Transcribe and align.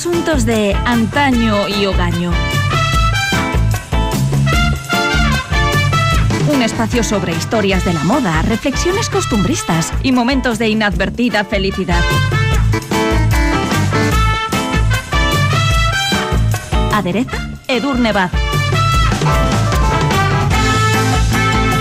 asuntos 0.00 0.46
de 0.46 0.74
antaño 0.86 1.68
y 1.68 1.84
hogaño. 1.84 2.32
Un 6.50 6.62
espacio 6.62 7.04
sobre 7.04 7.32
historias 7.32 7.84
de 7.84 7.92
la 7.92 8.02
moda, 8.04 8.40
reflexiones 8.40 9.10
costumbristas 9.10 9.92
y 10.02 10.12
momentos 10.12 10.58
de 10.58 10.70
inadvertida 10.70 11.44
felicidad. 11.44 12.02
Adereza 16.94 17.50
Edurne 17.68 18.14
Baz. 18.14 18.32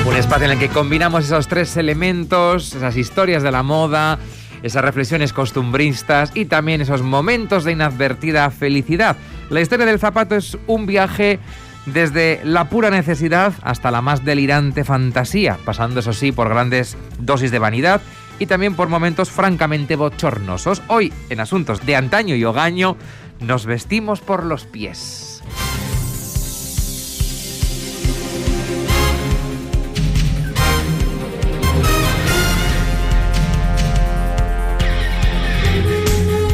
Un 0.06 0.16
espacio 0.18 0.48
en 0.48 0.52
el 0.52 0.60
que 0.60 0.68
combinamos 0.68 1.24
esos 1.24 1.48
tres 1.48 1.78
elementos, 1.78 2.76
esas 2.76 2.98
historias 2.98 3.44
de 3.44 3.52
la 3.54 3.64
moda, 3.64 4.20
esas 4.64 4.84
reflexiones 4.84 5.34
costumbristas 5.34 6.32
y 6.36 6.46
también 6.46 6.82
esos 6.82 7.02
momentos 7.02 7.64
de 7.64 7.74
inadvertida 7.74 8.50
felicidad. 8.52 9.18
La 9.50 9.62
historia 9.62 9.86
del 9.86 10.00
zapato 10.00 10.36
es 10.36 10.58
un 10.68 10.86
viaje 10.86 11.40
desde 11.86 12.42
la 12.44 12.70
pura 12.70 12.90
necesidad 12.90 13.54
hasta 13.62 13.92
la 13.92 14.02
más 14.02 14.24
delirante 14.24 14.84
fantasía, 14.84 15.58
pasando 15.66 16.00
eso 16.00 16.14
sí 16.14 16.32
por 16.32 16.50
grandes 16.50 16.98
dosis 17.20 17.52
de 17.52 17.60
vanidad 17.60 18.02
y 18.38 18.46
también 18.46 18.76
por 18.76 18.90
momentos 18.90 19.30
francamente 19.30 19.96
bochornosos. 19.96 20.82
Hoy, 20.88 21.12
en 21.30 21.40
asuntos 21.40 21.86
de 21.86 21.96
antaño 21.96 22.36
y 22.36 22.44
hogaño, 22.44 22.96
nos 23.40 23.66
vestimos 23.66 24.22
por 24.22 24.46
los 24.46 24.66
pies. 24.66 25.29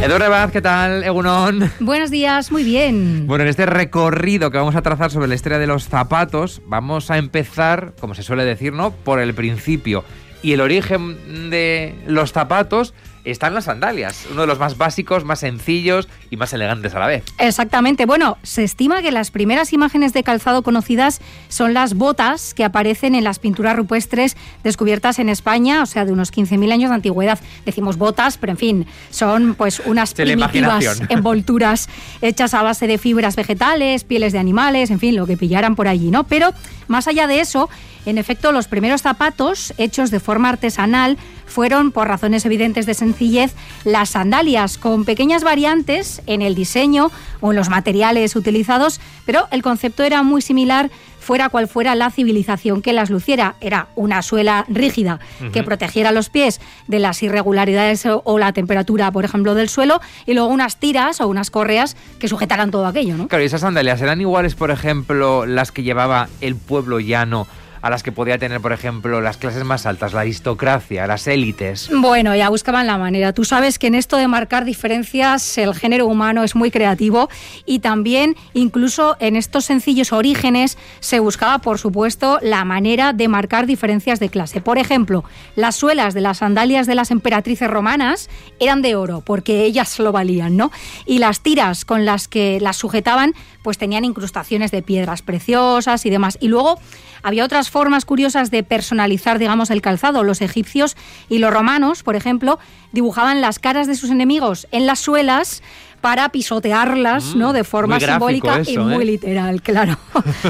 Eduardo 0.06 0.30
Baz, 0.30 0.52
¿qué 0.52 0.62
tal? 0.62 1.04
Egunon. 1.04 1.72
Buenos 1.80 2.12
días, 2.12 2.52
muy 2.52 2.64
bien. 2.64 3.26
Bueno, 3.26 3.44
en 3.44 3.50
este 3.50 3.66
recorrido 3.66 4.52
que 4.52 4.60
vamos 4.60 4.76
a 4.76 4.84
trazar 4.84 5.10
sobre 5.10 5.28
la 5.28 5.34
historia 5.34 5.58
de 5.58 5.66
los 5.66 5.86
zapatos, 5.86 6.62
vamos 6.68 7.10
a 7.10 7.18
empezar, 7.18 7.94
como 8.00 8.14
se 8.14 8.22
suele 8.22 8.46
decir, 8.46 8.72
¿no? 8.72 8.92
Por 8.92 9.20
el 9.20 9.34
principio. 9.34 10.04
Y 10.44 10.54
el 10.54 10.62
origen 10.62 11.50
de 11.50 11.96
los 12.06 12.34
zapatos 12.34 12.94
están 13.32 13.54
las 13.54 13.66
sandalias, 13.66 14.28
uno 14.32 14.42
de 14.42 14.48
los 14.48 14.60
más 14.60 14.78
básicos, 14.78 15.26
más 15.26 15.40
sencillos 15.40 16.08
y 16.30 16.38
más 16.38 16.54
elegantes 16.54 16.94
a 16.96 17.00
la 17.00 17.08
vez. 17.08 17.24
Exactamente. 17.38 18.06
Bueno, 18.06 18.38
se 18.44 18.64
estima 18.64 19.02
que 19.02 19.12
las 19.12 19.32
primeras 19.32 19.74
imágenes 19.74 20.14
de 20.14 20.24
calzado 20.24 20.62
conocidas 20.62 21.22
son 21.50 21.74
las 21.74 21.96
botas 21.96 22.54
que 22.54 22.64
aparecen 22.64 23.16
en 23.16 23.24
las 23.24 23.40
pinturas 23.40 23.76
rupestres 23.76 24.38
descubiertas 24.64 25.20
en 25.20 25.30
España, 25.30 25.82
o 25.82 25.86
sea, 25.86 26.06
de 26.06 26.12
unos 26.12 26.32
15.000 26.32 26.72
años 26.72 26.90
de 26.90 26.96
antigüedad. 26.96 27.40
Decimos 27.66 27.98
botas, 27.98 28.38
pero 28.38 28.52
en 28.52 28.58
fin, 28.58 28.88
son 29.10 29.56
pues 29.56 29.82
unas 29.86 30.14
primitivas 30.14 31.02
envolturas 31.10 31.90
hechas 32.22 32.54
a 32.54 32.62
base 32.62 32.88
de 32.88 32.98
fibras 32.98 33.36
vegetales, 33.36 34.04
pieles 34.04 34.34
de 34.34 34.40
animales, 34.40 34.92
en 34.92 35.00
fin, 35.00 35.16
lo 35.16 35.26
que 35.26 35.38
pillaran 35.38 35.76
por 35.76 35.88
allí, 35.88 36.12
¿no? 36.12 36.26
Pero 36.26 36.54
más 36.88 37.08
allá 37.08 37.28
de 37.28 37.40
eso, 37.40 37.70
en 38.06 38.18
efecto, 38.18 38.52
los 38.52 38.68
primeros 38.68 39.02
zapatos 39.02 39.74
hechos 39.78 40.12
de 40.12 40.20
forma 40.20 40.50
artesanal 40.50 41.18
fueron, 41.46 41.92
por 41.92 42.08
razones 42.08 42.46
evidentes 42.46 42.86
de 42.86 42.94
sencillez, 42.94 43.54
las 43.84 44.10
sandalias, 44.10 44.78
con 44.78 45.06
pequeñas 45.06 45.44
variantes 45.44 46.22
en 46.26 46.42
el 46.42 46.56
diseño 46.56 47.12
o 47.42 47.52
en 47.52 47.58
los 47.58 47.70
materiales 47.70 48.36
utilizados, 48.36 49.00
pero 49.26 49.48
el 49.52 49.62
concepto 49.62 50.04
era 50.04 50.24
muy 50.24 50.42
similar 50.42 50.90
fuera 51.26 51.50
cual 51.50 51.68
fuera 51.68 51.96
la 51.96 52.12
civilización 52.12 52.84
que 52.84 52.94
las 52.94 53.10
luciera. 53.10 53.56
Era 53.60 53.88
una 53.96 54.22
suela 54.22 54.64
rígida 54.70 55.20
que 55.52 55.64
protegiera 55.64 56.12
los 56.12 56.30
pies 56.30 56.62
de 56.88 57.00
las 57.00 57.24
irregularidades 57.24 58.06
o, 58.06 58.38
la 58.38 58.54
temperatura, 58.54 59.12
por 59.12 59.26
ejemplo, 59.26 59.56
del 59.56 59.68
suelo, 59.68 60.00
y 60.28 60.36
luego 60.36 60.50
unas 60.50 60.78
tiras 60.78 61.20
o 61.22 61.28
unas 61.28 61.50
correas 61.50 61.98
que 62.20 62.28
sujetaran 62.28 62.70
todo 62.70 62.86
aquello. 62.86 63.18
¿no? 63.18 63.28
Claro, 63.28 63.44
y 63.44 63.48
esas 63.48 63.62
sandalias 63.62 64.02
eran 64.02 64.22
iguales, 64.22 64.54
por 64.54 64.70
ejemplo, 64.70 65.48
las 65.48 65.72
que 65.72 65.82
llevaba 65.82 66.30
el 66.42 66.56
pueblo 66.56 67.00
llano 67.00 67.48
a 67.86 67.92
las 67.92 68.02
que 68.02 68.12
podía 68.12 68.40
tener, 68.40 68.62
por 68.62 68.74
ejemplo, 68.74 69.22
las 69.22 69.38
clases 69.38 69.64
más 69.64 69.86
altas, 69.86 70.12
la 70.12 70.22
aristocracia, 70.22 71.06
las 71.06 71.28
élites. 71.28 71.92
Bueno, 71.94 72.36
ya 72.36 72.50
buscaban 72.50 72.88
la 72.88 72.98
manera. 72.98 73.32
Tú 73.32 73.46
sabes 73.46 73.78
que 73.78 73.86
en 73.86 73.94
esto 73.94 74.18
de 74.18 74.28
marcar 74.28 74.66
diferencias 74.66 75.56
el 75.60 75.76
género 75.76 76.08
humano 76.08 76.44
es 76.44 76.56
muy 76.56 76.72
creativo 76.72 77.30
y 77.64 77.78
también 77.80 78.36
incluso 78.56 79.18
en 79.20 79.36
estos 79.36 79.66
sencillos 79.66 80.14
orígenes 80.14 80.80
se 81.00 81.20
buscaba, 81.20 81.60
por 81.60 81.78
supuesto, 81.78 82.40
la 82.42 82.66
manera 82.66 83.14
de 83.14 83.28
marcar 83.28 83.68
diferencias 83.68 84.20
de 84.20 84.30
clase. 84.30 84.62
Por 84.62 84.80
ejemplo, 84.80 85.24
las 85.56 85.76
suelas 85.76 86.16
de 86.16 86.22
las 86.22 86.40
sandalias 86.40 86.88
de 86.88 86.96
las 86.96 87.12
emperatrices 87.12 87.70
romanas 87.70 88.32
eran 88.60 88.82
de 88.82 88.96
oro 88.96 89.22
porque 89.24 89.64
ellas 89.64 90.00
lo 90.00 90.12
valían, 90.12 90.58
¿no? 90.58 90.72
Y 91.06 91.20
las 91.20 91.42
tiras 91.42 91.86
con 91.86 92.04
las 92.04 92.28
que 92.28 92.60
las 92.60 92.78
sujetaban 92.78 93.36
pues 93.62 93.78
tenían 93.78 94.06
incrustaciones 94.06 94.72
de 94.72 94.82
piedras 94.82 95.22
preciosas 95.22 96.04
y 96.08 96.10
demás. 96.10 96.40
Y 96.42 96.48
luego 96.48 96.80
había 97.26 97.44
otras 97.44 97.72
formas 97.76 98.06
curiosas 98.06 98.52
de 98.52 98.64
personalizar, 98.64 99.38
digamos, 99.38 99.70
el 99.70 99.82
calzado. 99.82 100.24
Los 100.24 100.42
egipcios 100.42 100.96
y 101.28 101.40
los 101.40 101.54
romanos, 101.54 102.04
por 102.04 102.16
ejemplo, 102.16 102.58
dibujaban 102.94 103.42
las 103.42 103.60
caras 103.60 103.86
de 103.86 103.96
sus 103.96 104.12
enemigos 104.12 104.66
en 104.72 104.86
las 104.86 105.02
suelas 105.02 105.62
para 106.00 106.30
pisotearlas, 106.30 107.36
¿no? 107.36 107.52
De 107.52 107.66
forma 107.66 108.00
simbólica 108.00 108.62
y 108.66 108.78
muy 108.78 109.04
¿eh? 109.04 109.08
literal, 109.08 109.62
claro. 109.70 109.98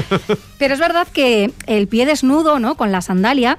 Pero 0.60 0.74
es 0.74 0.78
verdad 0.78 1.08
que 1.12 1.50
el 1.66 1.88
pie 1.88 2.06
desnudo, 2.06 2.60
¿no? 2.60 2.76
Con 2.76 2.92
la 2.92 3.02
sandalia 3.02 3.58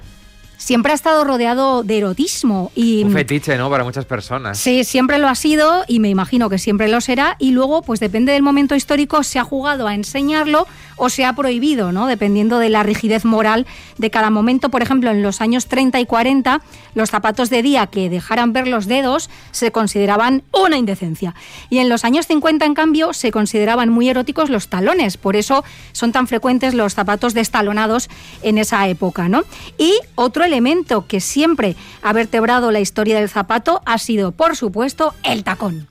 siempre 0.58 0.92
ha 0.92 0.94
estado 0.94 1.24
rodeado 1.24 1.84
de 1.84 1.98
erotismo. 1.98 2.70
Y, 2.74 3.04
Un 3.04 3.12
fetiche, 3.12 3.56
¿no? 3.56 3.70
Para 3.70 3.84
muchas 3.84 4.04
personas. 4.04 4.58
Sí, 4.58 4.84
siempre 4.84 5.18
lo 5.18 5.28
ha 5.28 5.34
sido 5.34 5.84
y 5.86 6.00
me 6.00 6.10
imagino 6.10 6.50
que 6.50 6.58
siempre 6.58 6.88
lo 6.88 7.00
será. 7.00 7.36
Y 7.38 7.52
luego, 7.52 7.80
pues 7.80 8.00
depende 8.00 8.32
del 8.32 8.42
momento 8.42 8.74
histórico, 8.74 9.22
se 9.22 9.38
ha 9.38 9.44
jugado 9.44 9.86
a 9.86 9.94
enseñarlo 9.94 10.66
o 10.96 11.08
se 11.08 11.24
ha 11.24 11.32
prohibido, 11.32 11.92
¿no? 11.92 12.06
Dependiendo 12.06 12.58
de 12.58 12.68
la 12.68 12.82
rigidez 12.82 13.24
moral 13.24 13.66
de 13.96 14.10
cada 14.10 14.30
momento. 14.30 14.68
Por 14.68 14.82
ejemplo, 14.82 15.10
en 15.10 15.22
los 15.22 15.40
años 15.40 15.66
30 15.66 16.00
y 16.00 16.06
40, 16.06 16.60
los 16.94 17.10
zapatos 17.10 17.50
de 17.50 17.62
día 17.62 17.86
que 17.86 18.10
dejaran 18.10 18.52
ver 18.52 18.66
los 18.66 18.86
dedos 18.86 19.30
se 19.52 19.70
consideraban 19.70 20.42
una 20.52 20.76
indecencia. 20.76 21.34
Y 21.70 21.78
en 21.78 21.88
los 21.88 22.04
años 22.04 22.26
50, 22.26 22.66
en 22.66 22.74
cambio, 22.74 23.12
se 23.12 23.30
consideraban 23.30 23.90
muy 23.90 24.08
eróticos 24.08 24.50
los 24.50 24.68
talones. 24.68 25.16
Por 25.16 25.36
eso 25.36 25.64
son 25.92 26.10
tan 26.10 26.26
frecuentes 26.26 26.74
los 26.74 26.94
zapatos 26.94 27.32
destalonados 27.32 28.10
en 28.42 28.58
esa 28.58 28.88
época, 28.88 29.28
¿no? 29.28 29.44
Y 29.78 29.94
otro 30.16 30.47
elemento 30.48 31.06
que 31.06 31.20
siempre 31.20 31.76
ha 32.02 32.12
vertebrado 32.12 32.70
la 32.72 32.80
historia 32.80 33.20
del 33.20 33.28
zapato 33.28 33.82
ha 33.84 33.98
sido, 33.98 34.32
por 34.32 34.56
supuesto, 34.56 35.14
el 35.22 35.44
tacón. 35.44 35.88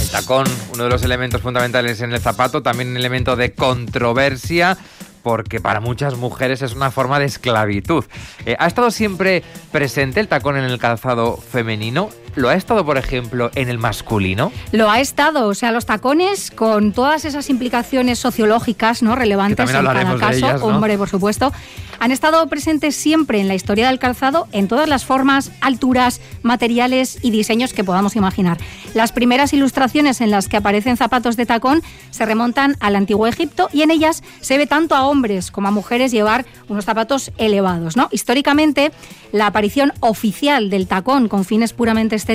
El 0.00 0.10
tacón, 0.10 0.46
uno 0.74 0.84
de 0.84 0.90
los 0.90 1.04
elementos 1.04 1.40
fundamentales 1.40 2.00
en 2.00 2.12
el 2.12 2.20
zapato, 2.20 2.62
también 2.62 2.90
un 2.90 2.96
elemento 2.96 3.36
de 3.36 3.54
controversia 3.54 4.76
porque 5.22 5.60
para 5.60 5.80
muchas 5.80 6.16
mujeres 6.16 6.62
es 6.62 6.74
una 6.74 6.90
forma 6.90 7.18
de 7.18 7.26
esclavitud. 7.26 8.04
Eh, 8.46 8.56
¿Ha 8.58 8.66
estado 8.66 8.90
siempre 8.90 9.42
presente 9.70 10.18
el 10.18 10.28
tacón 10.28 10.56
en 10.56 10.64
el 10.64 10.78
calzado 10.78 11.36
femenino? 11.36 12.08
¿Lo 12.40 12.48
ha 12.48 12.54
estado, 12.54 12.86
por 12.86 12.96
ejemplo, 12.96 13.50
en 13.54 13.68
el 13.68 13.76
masculino? 13.76 14.50
Lo 14.72 14.90
ha 14.90 15.00
estado, 15.00 15.46
o 15.48 15.54
sea, 15.54 15.72
los 15.72 15.84
tacones 15.84 16.50
con 16.50 16.92
todas 16.92 17.26
esas 17.26 17.50
implicaciones 17.50 18.18
sociológicas 18.18 19.02
no 19.02 19.14
relevantes 19.14 19.68
en 19.68 19.84
cada 19.84 20.18
caso, 20.18 20.64
hombre, 20.64 20.96
por 20.96 21.10
supuesto, 21.10 21.52
han 22.00 22.12
estado 22.12 22.46
presentes 22.46 22.96
siempre 22.96 23.40
en 23.40 23.48
la 23.48 23.54
historia 23.54 23.88
del 23.88 23.98
calzado 23.98 24.48
en 24.52 24.68
todas 24.68 24.88
las 24.88 25.04
formas, 25.04 25.52
alturas, 25.60 26.22
materiales 26.42 27.18
y 27.20 27.30
diseños 27.30 27.74
que 27.74 27.84
podamos 27.84 28.16
imaginar. 28.16 28.56
Las 28.94 29.12
primeras 29.12 29.52
ilustraciones 29.52 30.22
en 30.22 30.30
las 30.30 30.48
que 30.48 30.56
aparecen 30.56 30.96
zapatos 30.96 31.36
de 31.36 31.44
tacón 31.44 31.82
se 32.10 32.24
remontan 32.24 32.76
al 32.80 32.96
antiguo 32.96 33.26
Egipto 33.26 33.68
y 33.70 33.82
en 33.82 33.90
ellas 33.90 34.22
se 34.40 34.56
ve 34.56 34.66
tanto 34.66 34.94
a 34.94 35.06
hombres 35.06 35.50
como 35.50 35.68
a 35.68 35.72
mujeres 35.72 36.10
llevar 36.10 36.46
unos 36.68 36.86
zapatos 36.86 37.32
elevados, 37.36 37.98
¿no? 37.98 38.08
Históricamente, 38.10 38.92
la 39.30 39.46
aparición 39.46 39.92
oficial 40.00 40.70
del 40.70 40.86
tacón 40.86 41.28
con 41.28 41.44
fines 41.44 41.74
puramente 41.74 42.16
estéticos 42.16 42.29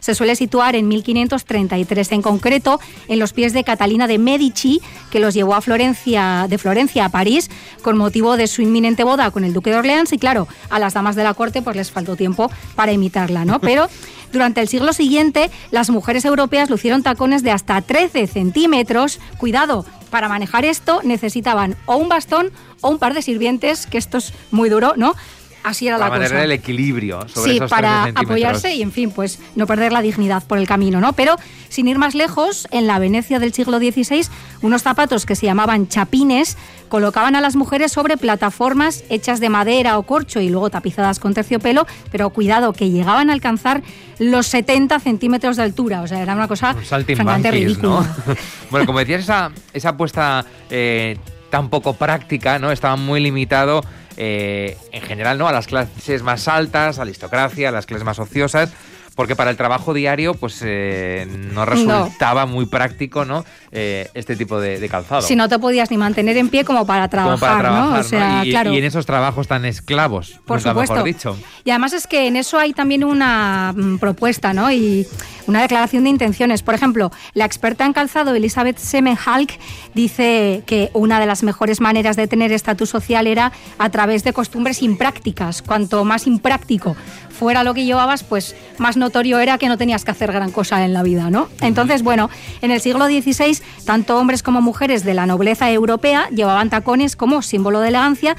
se 0.00 0.14
suele 0.14 0.36
situar 0.36 0.76
en 0.76 0.88
1533, 0.88 2.12
en 2.12 2.22
concreto 2.22 2.80
en 3.08 3.18
los 3.18 3.32
pies 3.32 3.52
de 3.52 3.64
Catalina 3.64 4.06
de 4.06 4.18
Medici, 4.18 4.80
que 5.10 5.20
los 5.20 5.34
llevó 5.34 5.54
a 5.54 5.60
Florencia, 5.60 6.46
de 6.48 6.58
Florencia 6.58 7.06
a 7.06 7.08
París 7.08 7.50
con 7.82 7.96
motivo 7.96 8.36
de 8.36 8.46
su 8.46 8.62
inminente 8.62 9.04
boda 9.04 9.30
con 9.30 9.44
el 9.44 9.52
duque 9.52 9.70
de 9.70 9.76
Orleans 9.76 10.12
y 10.12 10.18
claro, 10.18 10.48
a 10.70 10.78
las 10.78 10.94
damas 10.94 11.16
de 11.16 11.24
la 11.24 11.34
corte 11.34 11.62
pues 11.62 11.76
les 11.76 11.90
faltó 11.90 12.16
tiempo 12.16 12.50
para 12.74 12.92
imitarla, 12.92 13.44
¿no? 13.44 13.60
Pero 13.60 13.88
durante 14.32 14.60
el 14.60 14.68
siglo 14.68 14.92
siguiente, 14.92 15.50
las 15.70 15.90
mujeres 15.90 16.24
europeas 16.24 16.68
lucieron 16.68 17.02
tacones 17.02 17.42
de 17.42 17.52
hasta 17.52 17.80
13 17.80 18.26
centímetros. 18.26 19.20
Cuidado, 19.38 19.84
para 20.10 20.28
manejar 20.28 20.64
esto 20.64 21.00
necesitaban 21.04 21.76
o 21.86 21.96
un 21.96 22.08
bastón 22.08 22.50
o 22.80 22.88
un 22.88 22.98
par 22.98 23.14
de 23.14 23.22
sirvientes, 23.22 23.86
que 23.86 23.98
esto 23.98 24.18
es 24.18 24.32
muy 24.50 24.68
duro, 24.68 24.94
¿no? 24.96 25.14
Así 25.64 25.88
era 25.88 25.98
la 25.98 26.08
cosa. 26.08 26.28
Para 26.28 26.44
el 26.44 26.52
equilibrio 26.52 27.26
sobre 27.28 27.54
Sí, 27.54 27.60
para 27.68 28.04
apoyarse 28.14 28.74
y, 28.74 28.82
en 28.82 28.92
fin, 28.92 29.10
pues 29.10 29.40
no 29.56 29.66
perder 29.66 29.92
la 29.92 30.02
dignidad 30.02 30.44
por 30.44 30.58
el 30.58 30.68
camino, 30.68 31.00
¿no? 31.00 31.14
Pero, 31.14 31.36
sin 31.68 31.88
ir 31.88 31.98
más 31.98 32.14
lejos, 32.14 32.68
en 32.70 32.86
la 32.86 32.98
Venecia 32.98 33.40
del 33.40 33.52
siglo 33.52 33.78
XVI, 33.78 34.26
unos 34.62 34.82
zapatos 34.82 35.26
que 35.26 35.34
se 35.34 35.46
llamaban 35.46 35.88
chapines 35.88 36.56
colocaban 36.88 37.34
a 37.34 37.40
las 37.40 37.56
mujeres 37.56 37.90
sobre 37.90 38.16
plataformas 38.16 39.02
hechas 39.08 39.40
de 39.40 39.48
madera 39.48 39.98
o 39.98 40.04
corcho 40.04 40.40
y 40.40 40.48
luego 40.48 40.70
tapizadas 40.70 41.18
con 41.18 41.34
terciopelo, 41.34 41.86
pero 42.12 42.30
cuidado, 42.30 42.72
que 42.72 42.90
llegaban 42.90 43.30
a 43.30 43.32
alcanzar 43.32 43.82
los 44.20 44.46
70 44.46 45.00
centímetros 45.00 45.56
de 45.56 45.64
altura. 45.64 46.02
O 46.02 46.06
sea, 46.06 46.22
era 46.22 46.34
una 46.34 46.46
cosa 46.46 46.74
francamente 46.74 47.50
ridícula. 47.50 48.06
bueno, 48.70 48.86
como 48.86 49.00
decías, 49.00 49.22
esa, 49.22 49.50
esa 49.72 49.88
apuesta 49.88 50.44
eh, 50.70 51.16
tan 51.50 51.68
poco 51.68 51.94
práctica, 51.94 52.58
¿no? 52.58 52.70
Estaba 52.70 52.96
muy 52.96 53.20
limitado 53.20 53.82
eh, 54.16 54.76
en 54.92 55.02
general, 55.02 55.38
¿no? 55.38 55.48
A 55.48 55.52
las 55.52 55.66
clases 55.66 56.22
más 56.22 56.48
altas, 56.48 56.98
aristocracia, 56.98 57.68
a 57.68 57.72
las 57.72 57.86
clases 57.86 58.04
más 58.04 58.18
ociosas 58.18 58.72
porque 59.14 59.36
para 59.36 59.50
el 59.50 59.56
trabajo 59.56 59.94
diario 59.94 60.34
pues 60.34 60.60
eh, 60.64 61.26
no 61.52 61.64
resultaba 61.64 62.46
muy 62.46 62.66
práctico 62.66 63.24
no 63.24 63.44
eh, 63.76 64.08
este 64.14 64.36
tipo 64.36 64.60
de, 64.60 64.88
calzado. 64.88 65.22
Si 65.22 65.34
no 65.34 65.48
te 65.48 65.58
podías 65.58 65.90
ni 65.90 65.96
mantener 65.96 66.36
en 66.36 66.48
pie 66.48 66.64
como 66.64 66.86
para 66.86 67.08
trabajar, 67.08 67.64
¿no? 67.64 67.98
O 67.98 68.02
sea, 68.02 68.44
y, 68.44 68.50
claro. 68.50 68.72
y, 68.72 68.78
en 68.78 68.84
esos 68.84 69.04
trabajos 69.04 69.48
tan 69.48 69.64
esclavos, 69.64 70.38
por 70.44 70.60
supuesto. 70.60 71.02
dicho. 71.02 71.36
Y 71.64 71.70
además 71.70 71.92
es 71.92 72.06
que 72.06 72.28
en 72.28 72.36
eso 72.36 72.58
hay 72.58 72.72
también 72.72 73.02
una 73.02 73.74
mm, 73.76 73.98
propuesta, 73.98 74.52
¿no? 74.52 74.70
Y 74.70 75.06
una 75.46 75.62
declaración 75.62 76.04
de 76.04 76.10
intenciones. 76.10 76.62
Por 76.62 76.74
ejemplo, 76.74 77.10
la 77.32 77.44
experta 77.44 77.84
en 77.84 77.92
calzado 77.92 78.34
Elizabeth 78.34 78.78
Semenhalk 78.78 79.58
dice 79.94 80.62
que 80.66 80.90
una 80.92 81.18
de 81.18 81.26
las 81.26 81.42
mejores 81.42 81.80
maneras 81.80 82.16
de 82.16 82.26
tener 82.26 82.52
estatus 82.52 82.90
social 82.90 83.26
era 83.26 83.52
a 83.78 83.90
través 83.90 84.22
de 84.24 84.32
costumbres 84.32 84.82
imprácticas. 84.82 85.62
Cuanto 85.62 86.04
más 86.04 86.26
impráctico 86.26 86.96
fuera 87.34 87.64
lo 87.64 87.74
que 87.74 87.84
llevabas, 87.84 88.22
pues 88.22 88.54
más 88.78 88.96
notorio 88.96 89.38
era 89.38 89.58
que 89.58 89.68
no 89.68 89.76
tenías 89.76 90.04
que 90.04 90.10
hacer 90.10 90.32
gran 90.32 90.50
cosa 90.50 90.84
en 90.84 90.94
la 90.94 91.02
vida, 91.02 91.30
¿no? 91.30 91.48
Entonces, 91.60 92.02
bueno, 92.02 92.30
en 92.62 92.70
el 92.70 92.80
siglo 92.80 93.06
XVI, 93.06 93.58
tanto 93.84 94.18
hombres 94.18 94.42
como 94.42 94.62
mujeres 94.62 95.04
de 95.04 95.14
la 95.14 95.26
nobleza 95.26 95.70
europea 95.70 96.28
llevaban 96.30 96.70
tacones 96.70 97.16
como 97.16 97.42
símbolo 97.42 97.80
de 97.80 97.88
elegancia 97.88 98.36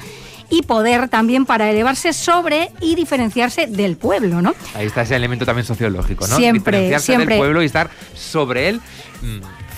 y 0.48 0.62
poder 0.62 1.08
también 1.08 1.44
para 1.44 1.70
elevarse 1.70 2.12
sobre 2.12 2.70
y 2.80 2.94
diferenciarse 2.94 3.66
del 3.66 3.96
pueblo, 3.96 4.42
¿no? 4.42 4.54
Ahí 4.74 4.86
está 4.86 5.02
ese 5.02 5.16
elemento 5.16 5.44
también 5.44 5.66
sociológico, 5.66 6.26
¿no? 6.26 6.36
Siempre, 6.36 6.78
diferenciarse 6.78 7.06
siempre. 7.06 7.34
del 7.34 7.38
pueblo 7.38 7.62
y 7.62 7.66
estar 7.66 7.90
sobre 8.14 8.68
él. 8.68 8.80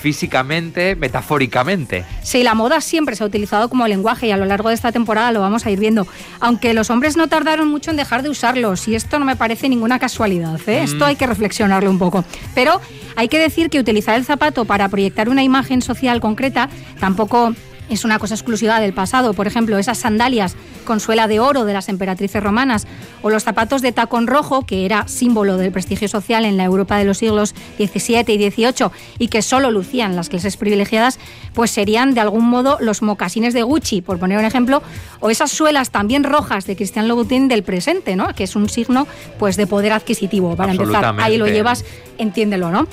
Físicamente, 0.01 0.95
metafóricamente. 0.95 2.05
Sí, 2.23 2.43
la 2.43 2.53
moda 2.53 2.79
siempre 2.79 3.15
se 3.15 3.23
ha 3.23 3.27
utilizado 3.27 3.69
como 3.69 3.87
lenguaje 3.87 4.27
y 4.27 4.31
a 4.31 4.37
lo 4.37 4.45
largo 4.45 4.69
de 4.69 4.75
esta 4.75 4.91
temporada 4.91 5.31
lo 5.31 5.41
vamos 5.41 5.65
a 5.65 5.71
ir 5.71 5.79
viendo. 5.79 6.07
Aunque 6.39 6.73
los 6.73 6.89
hombres 6.89 7.17
no 7.17 7.27
tardaron 7.27 7.67
mucho 7.67 7.91
en 7.91 7.97
dejar 7.97 8.23
de 8.23 8.29
usarlos 8.29 8.87
y 8.87 8.95
esto 8.95 9.19
no 9.19 9.25
me 9.25 9.35
parece 9.35 9.67
ninguna 9.67 9.99
casualidad. 9.99 10.59
¿eh? 10.67 10.83
Esto 10.83 11.05
mm. 11.05 11.07
hay 11.09 11.15
que 11.15 11.27
reflexionarlo 11.27 11.89
un 11.89 11.99
poco. 11.99 12.23
Pero 12.55 12.79
hay 13.15 13.27
que 13.27 13.39
decir 13.39 13.69
que 13.69 13.79
utilizar 13.79 14.15
el 14.15 14.23
zapato 14.23 14.65
para 14.65 14.87
proyectar 14.87 15.27
una 15.27 15.43
imagen 15.43 15.81
social 15.81 16.21
concreta 16.21 16.69
tampoco 16.99 17.53
es 17.89 18.05
una 18.05 18.19
cosa 18.19 18.35
exclusiva 18.35 18.79
del 18.79 18.93
pasado. 18.93 19.33
Por 19.33 19.47
ejemplo, 19.47 19.77
esas 19.77 19.97
sandalias 19.97 20.55
con 20.85 20.99
suela 20.99 21.27
de 21.27 21.39
oro 21.39 21.65
de 21.65 21.73
las 21.73 21.89
emperatrices 21.89 22.41
romanas 22.41 22.87
o 23.21 23.29
los 23.29 23.43
zapatos 23.43 23.81
de 23.81 23.91
tacón 23.91 24.27
rojo, 24.27 24.65
que 24.65 24.85
era 24.85 25.07
símbolo 25.07 25.57
del 25.57 25.71
prestigio 25.71 26.07
social 26.07 26.45
en 26.45 26.57
la 26.57 26.63
Europa 26.63 26.97
de 26.97 27.05
los 27.05 27.17
siglos 27.17 27.53
XVII 27.77 28.25
y 28.27 28.49
XVIII 28.49 28.89
y 29.17 29.27
que 29.27 29.41
solo 29.41 29.71
lucían 29.71 30.15
las 30.15 30.29
clases 30.29 30.57
privilegiadas, 30.57 31.19
pues 31.53 31.71
serían 31.71 32.13
de 32.13 32.21
algún 32.21 32.49
modo 32.49 32.77
los 32.79 33.01
mocasines 33.01 33.53
de 33.53 33.63
Gucci, 33.63 34.01
por 34.01 34.19
poner 34.19 34.39
un 34.39 34.45
ejemplo, 34.45 34.81
o 35.19 35.29
esas 35.29 35.51
suelas 35.51 35.91
también 35.91 36.23
rojas 36.23 36.65
de 36.65 36.75
Christian 36.75 37.07
Louboutin 37.07 37.47
del 37.47 37.63
presente, 37.63 38.15
¿no? 38.15 38.33
que 38.33 38.43
es 38.43 38.55
un 38.55 38.69
signo 38.69 39.07
pues, 39.37 39.57
de 39.57 39.67
poder 39.67 39.93
adquisitivo. 39.93 40.55
Para 40.55 40.71
empezar, 40.71 41.15
ahí 41.19 41.37
lo 41.37 41.47
llevas, 41.47 41.85
entiéndelo. 42.19 42.69
¿no? 42.71 42.87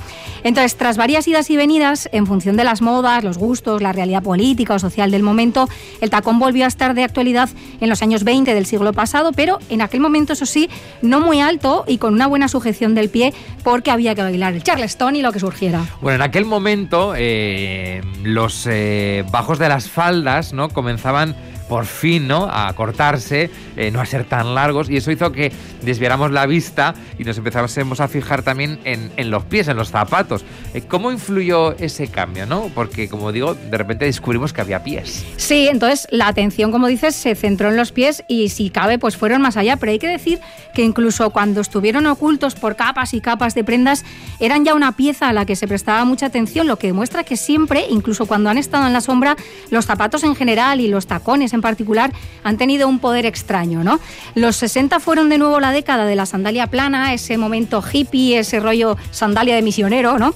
Entonces, 0.44 0.76
tras 0.76 0.96
varias 0.96 1.28
idas 1.28 1.50
y 1.50 1.56
venidas, 1.56 2.08
en 2.12 2.26
función 2.26 2.56
de 2.56 2.64
las 2.64 2.80
modas, 2.80 3.22
los 3.24 3.36
gustos, 3.36 3.82
la 3.82 3.92
realidad 3.92 4.22
política 4.22 4.74
o 4.74 4.78
social 4.78 5.10
del 5.10 5.22
momento, 5.22 5.68
el 6.00 6.10
tacón 6.10 6.38
volvió 6.38 6.64
a 6.64 6.68
estar 6.68 6.94
de 6.94 7.04
actualidad 7.04 7.48
en 7.80 7.88
los 7.88 8.02
años 8.02 8.24
20 8.24 8.54
del 8.54 8.66
siglo 8.66 8.92
pasado, 8.92 9.32
pero 9.32 9.58
en 9.68 9.82
aquel 9.82 10.00
momento, 10.00 10.32
eso 10.32 10.46
sí, 10.46 10.70
no 11.02 11.20
muy 11.20 11.40
alto 11.40 11.84
y 11.86 11.98
con 11.98 12.14
una 12.14 12.26
buena 12.26 12.48
sujeción 12.48 12.94
del 12.94 13.10
pie, 13.10 13.34
porque 13.62 13.90
había 13.90 14.14
que 14.14 14.22
bailar 14.22 14.54
el 14.54 14.62
charleston 14.62 15.16
y 15.16 15.22
lo 15.22 15.32
que 15.32 15.40
surgiera. 15.40 15.84
Bueno, 16.00 16.16
en 16.16 16.22
aquel 16.22 16.44
momento 16.44 17.14
eh, 17.16 18.02
los 18.22 18.66
eh, 18.70 19.24
bajos 19.30 19.58
de 19.58 19.68
las 19.68 19.90
faldas 19.90 20.52
no 20.52 20.68
comenzaban 20.68 21.34
por 21.68 21.86
fin, 21.86 22.28
¿no? 22.28 22.48
A 22.50 22.72
cortarse, 22.74 23.50
eh, 23.76 23.90
no 23.90 24.00
a 24.00 24.06
ser 24.06 24.24
tan 24.24 24.54
largos, 24.54 24.88
y 24.88 24.96
eso 24.96 25.10
hizo 25.10 25.32
que 25.32 25.52
desviáramos 25.82 26.30
la 26.30 26.46
vista 26.46 26.94
y 27.18 27.24
nos 27.24 27.38
empezásemos 27.38 28.00
a 28.00 28.08
fijar 28.08 28.42
también 28.42 28.78
en, 28.84 29.30
los 29.30 29.44
pies, 29.44 29.68
en 29.68 29.76
los 29.76 29.90
zapatos. 29.90 30.44
Eh, 30.74 30.82
¿Cómo 30.82 31.10
influyó 31.10 31.76
ese 31.78 32.08
cambio, 32.08 32.46
no? 32.46 32.70
Porque, 32.74 33.08
como 33.08 33.32
digo, 33.32 33.54
de 33.54 33.76
repente 33.76 34.04
descubrimos 34.04 34.52
que 34.52 34.60
había 34.60 34.82
pies. 34.82 35.24
Sí, 35.36 35.68
entonces 35.68 36.06
la 36.10 36.28
atención, 36.28 36.70
como 36.70 36.86
dices, 36.86 37.14
se 37.14 37.34
centró 37.34 37.70
en 37.70 37.76
los 37.76 37.92
pies 37.92 38.24
y 38.28 38.48
si 38.50 38.70
cabe, 38.70 38.98
pues 38.98 39.16
fueron 39.16 39.42
más 39.42 39.56
allá, 39.56 39.76
pero 39.76 39.92
hay 39.92 39.98
que 39.98 40.08
decir 40.08 40.40
que 40.74 40.82
incluso 40.82 41.30
cuando 41.30 41.60
estuvieron 41.60 42.06
ocultos 42.06 42.54
por 42.54 42.76
capas 42.76 43.14
y 43.14 43.20
capas 43.20 43.54
de 43.54 43.64
prendas, 43.64 44.04
eran 44.40 44.64
ya 44.64 44.74
una 44.74 44.92
pieza 44.92 45.28
a 45.28 45.32
la 45.32 45.46
que 45.46 45.56
se 45.56 45.66
prestaba 45.66 46.04
mucha 46.04 46.26
atención, 46.26 46.66
lo 46.66 46.78
que 46.78 46.88
demuestra 46.88 47.24
que 47.24 47.36
siempre, 47.36 47.86
incluso 47.90 48.26
cuando 48.26 48.50
han 48.50 48.58
estado 48.58 48.86
en 48.86 48.92
la 48.92 49.00
sombra, 49.00 49.36
los 49.70 49.86
zapatos 49.86 50.22
en 50.24 50.34
general 50.34 50.80
y 50.80 50.88
los 50.88 51.06
tacones 51.06 51.52
en 51.56 51.62
particular 51.62 52.12
han 52.44 52.56
tenido 52.56 52.86
un 52.86 53.00
poder 53.00 53.26
extraño. 53.26 53.82
¿no? 53.82 53.98
Los 54.36 54.54
60 54.56 55.00
fueron 55.00 55.28
de 55.28 55.38
nuevo 55.38 55.58
la 55.58 55.72
década 55.72 56.04
de 56.04 56.14
la 56.14 56.26
sandalia 56.26 56.68
plana, 56.68 57.12
ese 57.12 57.36
momento 57.36 57.82
hippie, 57.82 58.38
ese 58.38 58.60
rollo 58.60 58.96
sandalia 59.10 59.56
de 59.56 59.62
misionero, 59.62 60.18
¿no? 60.18 60.34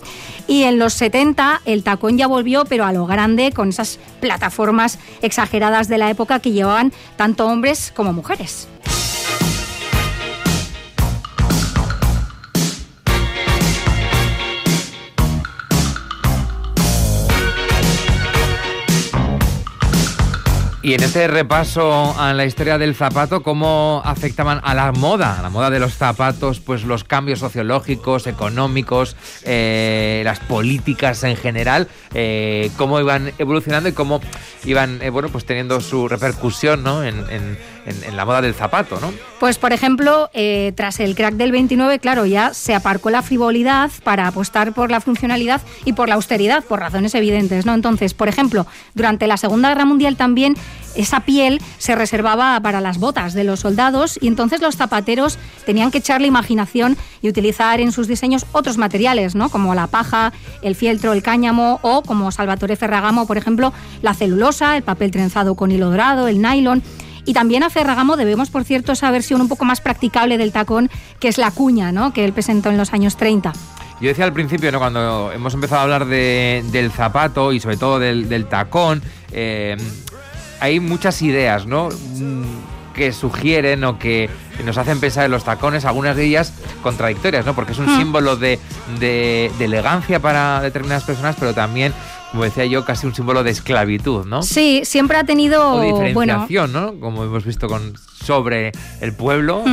y 0.51 0.65
en 0.65 0.81
los 0.81 0.95
70 0.95 1.63
el 1.65 1.85
tacón 1.85 2.19
ya 2.19 2.27
volvió, 2.27 2.65
pero 2.65 2.85
a 2.85 2.93
lo 2.93 3.07
grande, 3.07 3.53
con 3.53 3.69
esas 3.69 4.01
plataformas 4.21 4.99
exageradas 5.23 5.87
de 5.87 5.97
la 5.97 6.11
época 6.11 6.41
que 6.41 6.51
llevaban 6.51 6.93
tanto 7.17 7.47
hombres 7.47 7.93
como 7.95 8.13
mujeres. 8.13 8.67
Y 20.83 20.95
en 20.95 21.03
este 21.03 21.29
repaso 21.29 22.19
a 22.19 22.33
la 22.33 22.47
historia 22.47 22.79
del 22.79 22.95
zapato, 22.95 23.43
¿cómo 23.43 24.01
afectaban 24.03 24.61
a 24.63 24.75
la 24.75 24.93
moda, 24.93 25.39
a 25.39 25.43
la 25.43 25.51
moda 25.51 25.69
de 25.69 25.79
los 25.79 25.93
zapatos, 25.93 26.59
pues 26.61 26.85
los 26.85 27.05
cambios 27.05 27.41
sociológicos, 27.41 28.27
económicos, 28.27 29.15
eh, 29.45 30.23
las 30.25 30.41
políticas 30.41 31.23
en 31.25 31.37
general, 31.37 31.89
eh, 32.15 32.71
cómo 32.79 32.99
iban 32.99 33.31
evolucionando 33.37 33.91
y 33.91 33.93
cómo 33.93 34.23
iban, 34.65 35.03
eh, 35.03 35.11
bueno, 35.11 35.29
pues 35.29 35.45
teniendo 35.45 35.83
su 35.83 36.09
repercusión, 36.09 36.83
¿no? 36.83 37.05
En, 37.05 37.59
la 38.15 38.25
moda 38.25 38.41
del 38.41 38.55
zapato, 38.55 38.99
¿no? 39.01 39.13
Pues, 39.39 39.59
por 39.59 39.73
ejemplo, 39.73 40.31
tras 40.75 41.01
el 41.01 41.15
crack 41.15 41.35
del 41.35 41.53
29, 41.53 41.99
claro, 41.99 42.27
ya 42.27 42.55
se 42.55 42.75
aparcó 42.75 43.11
la 43.11 43.23
frivolidad 43.23 43.91
para 44.05 44.27
apostar 44.27 44.73
por 44.73 44.91
la 44.91 45.01
funcionalidad 45.01 45.61
y 45.85 45.93
por 45.93 46.09
la 46.09 46.17
austeridad, 46.17 46.65
por 46.65 46.81
razones 46.81 47.15
evidentes, 47.15 47.67
¿no? 47.67 47.75
Entonces, 47.75 48.15
por 48.15 48.29
ejemplo, 48.29 48.67
durante 48.95 49.27
la 49.27 49.37
Segunda 49.37 49.69
Guerra 49.69 49.85
Mundial 49.85 50.17
también 50.17 50.57
esa 50.97 51.21
piel 51.21 51.61
se 51.79 51.95
reservaba 51.95 52.59
para 52.61 52.81
las 52.81 52.99
botas 52.99 53.33
de 53.33 53.45
los 53.45 53.61
soldados 53.61 54.19
y 54.21 54.27
entonces 54.27 54.61
los 54.61 54.77
zapateros 54.77 55.39
tenían 55.65 55.91
que 55.91 55.99
echarle 55.99 56.27
imaginación 56.27 56.97
y 57.23 57.29
utilizar 57.29 57.81
en 57.81 57.93
sus 57.93 58.09
diseños 58.09 58.47
otros 58.53 58.77
materiales, 58.77 59.35
¿no? 59.35 59.51
como 59.51 59.75
la 59.75 59.87
paja, 59.87 60.33
el 60.63 60.75
fieltro, 60.75 61.13
el 61.13 61.23
cáñamo 61.23 61.79
o 61.83 62.03
como 62.03 62.33
Salvatore 62.33 62.77
Ferragamo, 62.77 63.27
por 63.27 63.39
ejemplo, 63.39 63.73
la 64.03 64.15
celulosa, 64.15 64.77
el 64.77 64.83
papel 64.83 65.11
trenzado 65.11 65.55
con 65.55 65.71
hilo 65.71 65.91
dorado, 65.91 66.29
el 66.29 66.43
nylon. 66.43 66.83
Y 67.25 67.35
también 67.35 67.63
a 67.63 67.71
Ferragamo 67.71 68.17
debemos, 68.17 68.51
por 68.51 68.65
cierto, 68.65 68.93
esa 68.93 69.11
versión 69.11 69.41
un 69.41 69.49
poco 69.49 69.65
más 69.65 69.81
practicable 69.81 70.39
del 70.39 70.53
tacón, 70.53 70.91
que 71.19 71.29
es 71.29 71.39
la 71.39 71.51
cuña, 71.51 71.93
¿no? 71.93 72.13
que 72.13 72.25
él 72.25 72.33
presentó 72.33 72.71
en 72.71 72.77
los 72.77 72.93
años 72.93 73.17
30. 73.17 73.53
Yo 74.01 74.09
decía 74.09 74.25
al 74.25 74.33
principio, 74.33 74.73
¿no? 74.73 74.79
cuando 74.79 75.31
hemos 75.33 75.53
empezado 75.53 75.81
a 75.81 75.85
hablar 75.85 76.07
del 76.07 76.91
zapato 76.91 77.53
y 77.53 77.61
sobre 77.61 77.77
todo 77.77 77.99
del, 77.99 78.47
tacón, 78.47 79.03
eh, 79.33 79.77
hay 80.59 80.81
muchas 80.81 81.21
ideas, 81.21 81.67
¿no? 81.67 81.89
Mm, 81.89 82.45
que 82.95 83.13
sugieren 83.13 83.85
o 83.85 83.99
que 83.99 84.29
nos 84.65 84.77
hacen 84.77 85.01
pensar 85.01 85.25
en 85.25 85.31
los 85.31 85.45
tacones, 85.45 85.85
algunas 85.85 86.17
de 86.17 86.25
ellas 86.25 86.53
contradictorias, 86.83 87.47
¿no? 87.47 87.55
Porque 87.55 87.73
es 87.73 87.79
un 87.79 87.87
hmm. 87.87 87.99
símbolo 87.99 88.37
de, 88.37 88.59
elegancia 89.61 90.21
para 90.21 90.61
determinadas 90.61 91.05
personas, 91.05 91.37
pero 91.39 91.55
también, 91.55 91.93
como 92.31 92.45
decía 92.45 92.65
yo, 92.67 92.85
casi 92.85 93.07
un 93.07 93.15
símbolo 93.15 93.43
de 93.43 93.51
esclavitud, 93.51 94.25
¿no? 94.27 94.43
Sí, 94.43 94.83
siempre 94.85 95.19
ha 95.19 95.25
tenido... 95.25 95.75
O 95.75 95.81
diferenciación, 95.83 96.73
¿no? 96.73 96.99
Como 97.01 97.25
hemos 97.25 97.45
visto 97.45 97.69
con 97.69 97.95
sobre 98.25 98.73
el 99.01 99.13
pueblo. 99.15 99.65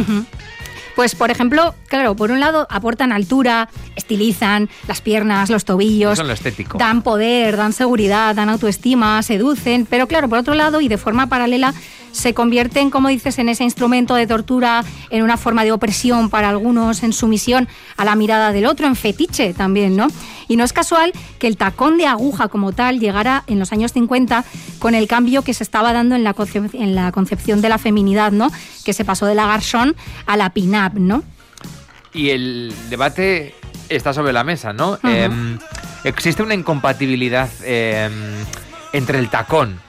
Pues, 0.96 1.14
por 1.14 1.30
ejemplo, 1.30 1.76
claro, 1.90 2.16
por 2.16 2.32
un 2.32 2.40
lado 2.40 2.66
aportan 2.72 3.12
altura, 3.12 3.70
estilizan 3.96 4.68
las 4.88 5.02
piernas, 5.02 5.52
los 5.52 5.64
tobillos. 5.64 6.18
lo 6.18 6.34
estético. 6.34 6.80
Dan 6.80 7.04
poder, 7.04 7.56
dan 7.56 7.72
seguridad, 7.74 8.34
dan 8.34 8.50
autoestima, 8.50 9.22
seducen. 9.22 9.86
Pero 9.88 10.08
claro, 10.08 10.28
por 10.28 10.40
otro 10.40 10.56
lado, 10.56 10.82
y 10.82 10.88
de 10.88 10.98
forma 10.98 11.28
paralela, 11.28 11.76
se 12.18 12.34
convierten, 12.34 12.90
como 12.90 13.10
dices, 13.10 13.40
en 13.40 13.50
ese 13.50 13.64
instrumento 13.64 14.16
de 14.16 14.28
tortura, 14.28 14.84
en 15.10 15.24
una 15.24 15.38
forma 15.38 15.64
de 15.64 15.72
opresión 15.72 16.30
para 16.30 16.50
algunos, 16.50 17.04
en 17.04 17.14
sumisión 17.14 17.68
a 17.96 18.06
la 18.06 18.16
mirada 18.16 18.52
del 18.52 18.66
otro, 18.66 18.88
en 18.88 18.96
fetiche 18.96 19.54
también, 19.54 19.96
¿no? 19.96 20.08
Y 20.48 20.56
no 20.56 20.64
es 20.64 20.74
casual 20.74 21.14
que 21.40 21.48
el 21.48 21.58
tacón 21.58 21.98
de 21.98 22.08
aguja 22.08 22.48
como 22.48 22.72
tal 22.72 23.00
llegara 23.00 23.44
en 23.48 23.60
los 23.60 23.72
años 23.72 23.94
50 23.94 24.44
con 24.80 24.96
el 24.96 25.08
cambio 25.08 25.42
que 25.42 25.54
se 25.54 25.64
estaba 25.64 25.94
dando 25.94 26.16
en 26.16 26.24
la, 26.24 26.36
en 26.74 26.96
la 26.96 27.12
concepción 27.12 27.62
de 27.62 27.70
la 27.70 27.78
feminidad, 27.78 28.32
¿no? 28.32 28.52
Que 28.84 28.94
se 28.94 29.06
pasó 29.06 29.26
de 29.26 29.36
la 29.36 29.48
garzón 29.48 29.96
a 30.26 30.38
la 30.38 30.52
pin-up, 30.52 30.94
¿no? 30.96 31.24
Y 32.14 32.30
el 32.30 32.74
debate 32.90 33.54
está 33.90 34.14
sobre 34.14 34.34
la 34.34 34.44
mesa, 34.44 34.74
¿no? 34.74 34.98
Em, 35.04 35.60
¿Existe 36.04 36.42
una 36.42 36.54
incompatibilidad 36.54 37.50
em, 37.64 38.14
entre 38.94 39.20
el 39.20 39.30
tacón 39.30 39.87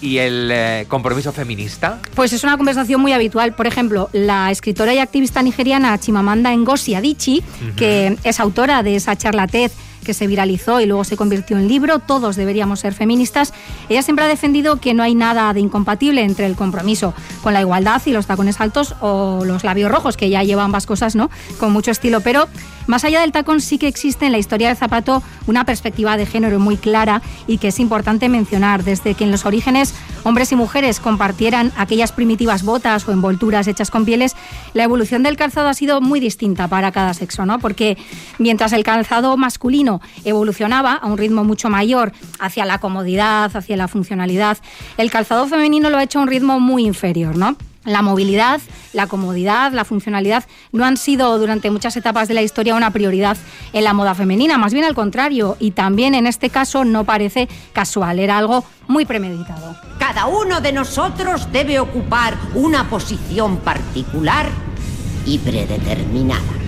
y 0.00 0.18
el 0.18 0.50
eh, 0.52 0.86
compromiso 0.88 1.32
feminista? 1.32 2.00
Pues 2.14 2.32
es 2.32 2.44
una 2.44 2.56
conversación 2.56 3.00
muy 3.00 3.12
habitual. 3.12 3.54
Por 3.54 3.66
ejemplo, 3.66 4.08
la 4.12 4.50
escritora 4.50 4.94
y 4.94 4.98
activista 4.98 5.42
nigeriana 5.42 5.98
Chimamanda 5.98 6.54
Ngozi 6.54 6.94
Adichie, 6.94 7.42
que 7.76 8.16
es 8.24 8.40
autora 8.40 8.82
de 8.82 8.96
esa 8.96 9.16
charla 9.16 9.46
TED 9.46 9.70
que 10.04 10.14
se 10.14 10.26
viralizó 10.26 10.80
y 10.80 10.86
luego 10.86 11.04
se 11.04 11.16
convirtió 11.16 11.58
en 11.58 11.68
libro, 11.68 11.98
Todos 11.98 12.36
deberíamos 12.36 12.80
ser 12.80 12.94
feministas, 12.94 13.52
ella 13.88 14.02
siempre 14.02 14.24
ha 14.24 14.28
defendido 14.28 14.76
que 14.76 14.94
no 14.94 15.02
hay 15.02 15.14
nada 15.14 15.52
de 15.52 15.60
incompatible 15.60 16.22
entre 16.22 16.46
el 16.46 16.56
compromiso 16.56 17.14
con 17.42 17.54
la 17.54 17.60
igualdad 17.60 18.02
y 18.06 18.12
los 18.12 18.26
tacones 18.26 18.60
altos 18.60 18.94
o 19.00 19.44
los 19.44 19.64
labios 19.64 19.90
rojos, 19.90 20.16
que 20.16 20.30
ya 20.30 20.42
lleva 20.42 20.64
ambas 20.64 20.86
cosas, 20.86 21.16
¿no? 21.16 21.30
Con 21.58 21.72
mucho 21.72 21.90
estilo, 21.90 22.20
pero 22.20 22.48
más 22.86 23.04
allá 23.04 23.20
del 23.20 23.32
tacón 23.32 23.60
sí 23.60 23.78
que 23.78 23.88
existe 23.88 24.26
en 24.26 24.32
la 24.32 24.38
historia 24.38 24.68
del 24.68 24.76
zapato 24.76 25.22
una 25.46 25.64
perspectiva 25.64 26.16
de 26.16 26.26
género 26.26 26.58
muy 26.58 26.76
clara 26.76 27.22
y 27.46 27.58
que 27.58 27.68
es 27.68 27.78
importante 27.78 28.28
mencionar. 28.28 28.84
Desde 28.84 29.14
que 29.14 29.24
en 29.24 29.30
los 29.30 29.46
orígenes 29.46 29.94
hombres 30.24 30.52
y 30.52 30.56
mujeres 30.56 31.00
compartieran 31.00 31.72
aquellas 31.76 32.12
primitivas 32.12 32.62
botas 32.62 33.06
o 33.06 33.12
envolturas 33.12 33.66
hechas 33.66 33.90
con 33.90 34.04
pieles, 34.04 34.36
la 34.74 34.84
evolución 34.84 35.22
del 35.22 35.36
calzado 35.36 35.68
ha 35.68 35.74
sido 35.74 36.00
muy 36.00 36.20
distinta 36.20 36.68
para 36.68 36.92
cada 36.92 37.14
sexo, 37.14 37.46
¿no? 37.46 37.58
Porque 37.58 37.96
mientras 38.38 38.72
el 38.72 38.84
calzado 38.84 39.36
masculino 39.36 39.89
evolucionaba 40.24 40.94
a 40.94 41.06
un 41.06 41.18
ritmo 41.18 41.42
mucho 41.42 41.68
mayor 41.68 42.12
hacia 42.38 42.64
la 42.64 42.78
comodidad, 42.78 43.56
hacia 43.56 43.76
la 43.76 43.88
funcionalidad, 43.88 44.58
el 44.96 45.10
calzado 45.10 45.46
femenino 45.46 45.90
lo 45.90 45.98
ha 45.98 46.02
hecho 46.02 46.18
a 46.18 46.22
un 46.22 46.28
ritmo 46.28 46.60
muy 46.60 46.84
inferior, 46.86 47.36
¿no? 47.36 47.56
La 47.84 48.02
movilidad, 48.02 48.60
la 48.92 49.06
comodidad, 49.06 49.72
la 49.72 49.86
funcionalidad 49.86 50.44
no 50.70 50.84
han 50.84 50.98
sido 50.98 51.38
durante 51.38 51.70
muchas 51.70 51.96
etapas 51.96 52.28
de 52.28 52.34
la 52.34 52.42
historia 52.42 52.74
una 52.74 52.90
prioridad 52.90 53.38
en 53.72 53.84
la 53.84 53.94
moda 53.94 54.14
femenina, 54.14 54.58
más 54.58 54.74
bien 54.74 54.84
al 54.84 54.94
contrario, 54.94 55.56
y 55.58 55.70
también 55.70 56.14
en 56.14 56.26
este 56.26 56.50
caso 56.50 56.84
no 56.84 57.04
parece 57.04 57.48
casual, 57.72 58.18
era 58.18 58.36
algo 58.36 58.64
muy 58.86 59.06
premeditado. 59.06 59.76
Cada 59.98 60.26
uno 60.26 60.60
de 60.60 60.72
nosotros 60.72 61.50
debe 61.52 61.78
ocupar 61.78 62.36
una 62.54 62.90
posición 62.90 63.56
particular 63.56 64.50
y 65.24 65.38
predeterminada. 65.38 66.59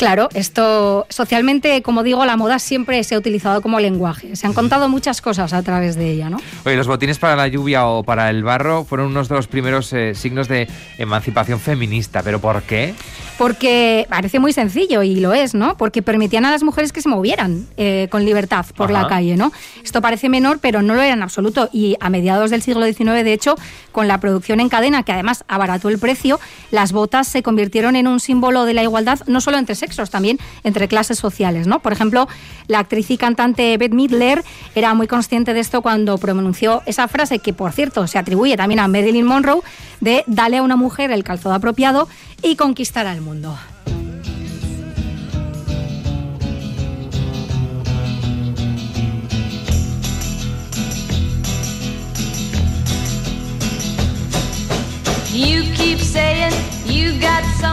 Claro, 0.00 0.30
esto 0.32 1.04
socialmente, 1.10 1.82
como 1.82 2.02
digo, 2.02 2.24
la 2.24 2.38
moda 2.38 2.58
siempre 2.58 3.04
se 3.04 3.14
ha 3.14 3.18
utilizado 3.18 3.60
como 3.60 3.80
lenguaje. 3.80 4.34
Se 4.34 4.46
han 4.46 4.54
contado 4.54 4.88
muchas 4.88 5.20
cosas 5.20 5.52
a 5.52 5.62
través 5.62 5.94
de 5.94 6.12
ella, 6.12 6.30
¿no? 6.30 6.38
Oye, 6.64 6.74
los 6.74 6.86
botines 6.86 7.18
para 7.18 7.36
la 7.36 7.48
lluvia 7.48 7.86
o 7.86 8.02
para 8.02 8.30
el 8.30 8.42
barro 8.42 8.86
fueron 8.86 9.08
unos 9.08 9.28
de 9.28 9.34
los 9.34 9.46
primeros 9.46 9.92
eh, 9.92 10.14
signos 10.14 10.48
de 10.48 10.68
emancipación 10.96 11.60
feminista, 11.60 12.22
pero 12.22 12.40
¿por 12.40 12.62
qué? 12.62 12.94
Porque 13.36 14.06
parece 14.08 14.38
muy 14.38 14.54
sencillo 14.54 15.02
y 15.02 15.16
lo 15.16 15.34
es, 15.34 15.54
¿no? 15.54 15.76
Porque 15.76 16.00
permitían 16.00 16.46
a 16.46 16.50
las 16.50 16.62
mujeres 16.62 16.92
que 16.92 17.02
se 17.02 17.08
movieran 17.10 17.66
eh, 17.76 18.08
con 18.10 18.24
libertad 18.24 18.64
por 18.74 18.90
la 18.90 19.06
calle, 19.06 19.36
¿no? 19.36 19.52
Esto 19.84 20.00
parece 20.00 20.30
menor, 20.30 20.60
pero 20.62 20.80
no 20.80 20.94
lo 20.94 21.02
era 21.02 21.12
en 21.12 21.22
absoluto. 21.22 21.68
Y 21.72 21.96
a 22.00 22.08
mediados 22.08 22.50
del 22.50 22.62
siglo 22.62 22.86
XIX, 22.86 23.22
de 23.22 23.34
hecho, 23.34 23.56
con 23.92 24.08
la 24.08 24.18
producción 24.18 24.60
en 24.60 24.70
cadena, 24.70 25.02
que 25.02 25.12
además 25.12 25.44
abarató 25.46 25.90
el 25.90 25.98
precio, 25.98 26.40
las 26.70 26.92
botas 26.92 27.28
se 27.28 27.42
convirtieron 27.42 27.96
en 27.96 28.08
un 28.08 28.18
símbolo 28.20 28.64
de 28.64 28.72
la 28.72 28.82
igualdad, 28.82 29.20
no 29.26 29.42
solo 29.42 29.58
entre 29.58 29.74
sexos, 29.74 29.89
también 30.10 30.38
entre 30.64 30.88
clases 30.88 31.18
sociales. 31.18 31.66
¿no? 31.66 31.80
Por 31.80 31.92
ejemplo, 31.92 32.28
la 32.66 32.80
actriz 32.80 33.10
y 33.10 33.18
cantante 33.18 33.76
Bette 33.76 33.94
Midler 33.94 34.44
era 34.74 34.94
muy 34.94 35.06
consciente 35.06 35.54
de 35.54 35.60
esto 35.60 35.82
cuando 35.82 36.18
pronunció 36.18 36.82
esa 36.86 37.08
frase 37.08 37.38
que, 37.38 37.52
por 37.52 37.72
cierto, 37.72 38.06
se 38.06 38.18
atribuye 38.18 38.56
también 38.56 38.80
a 38.80 38.88
Marilyn 38.88 39.26
Monroe 39.26 39.60
de 40.00 40.24
dale 40.26 40.58
a 40.58 40.62
una 40.62 40.76
mujer 40.76 41.10
el 41.10 41.24
calzado 41.24 41.54
apropiado 41.54 42.08
y 42.42 42.56
conquistar 42.56 43.06
al 43.06 43.20
mundo. 43.20 43.56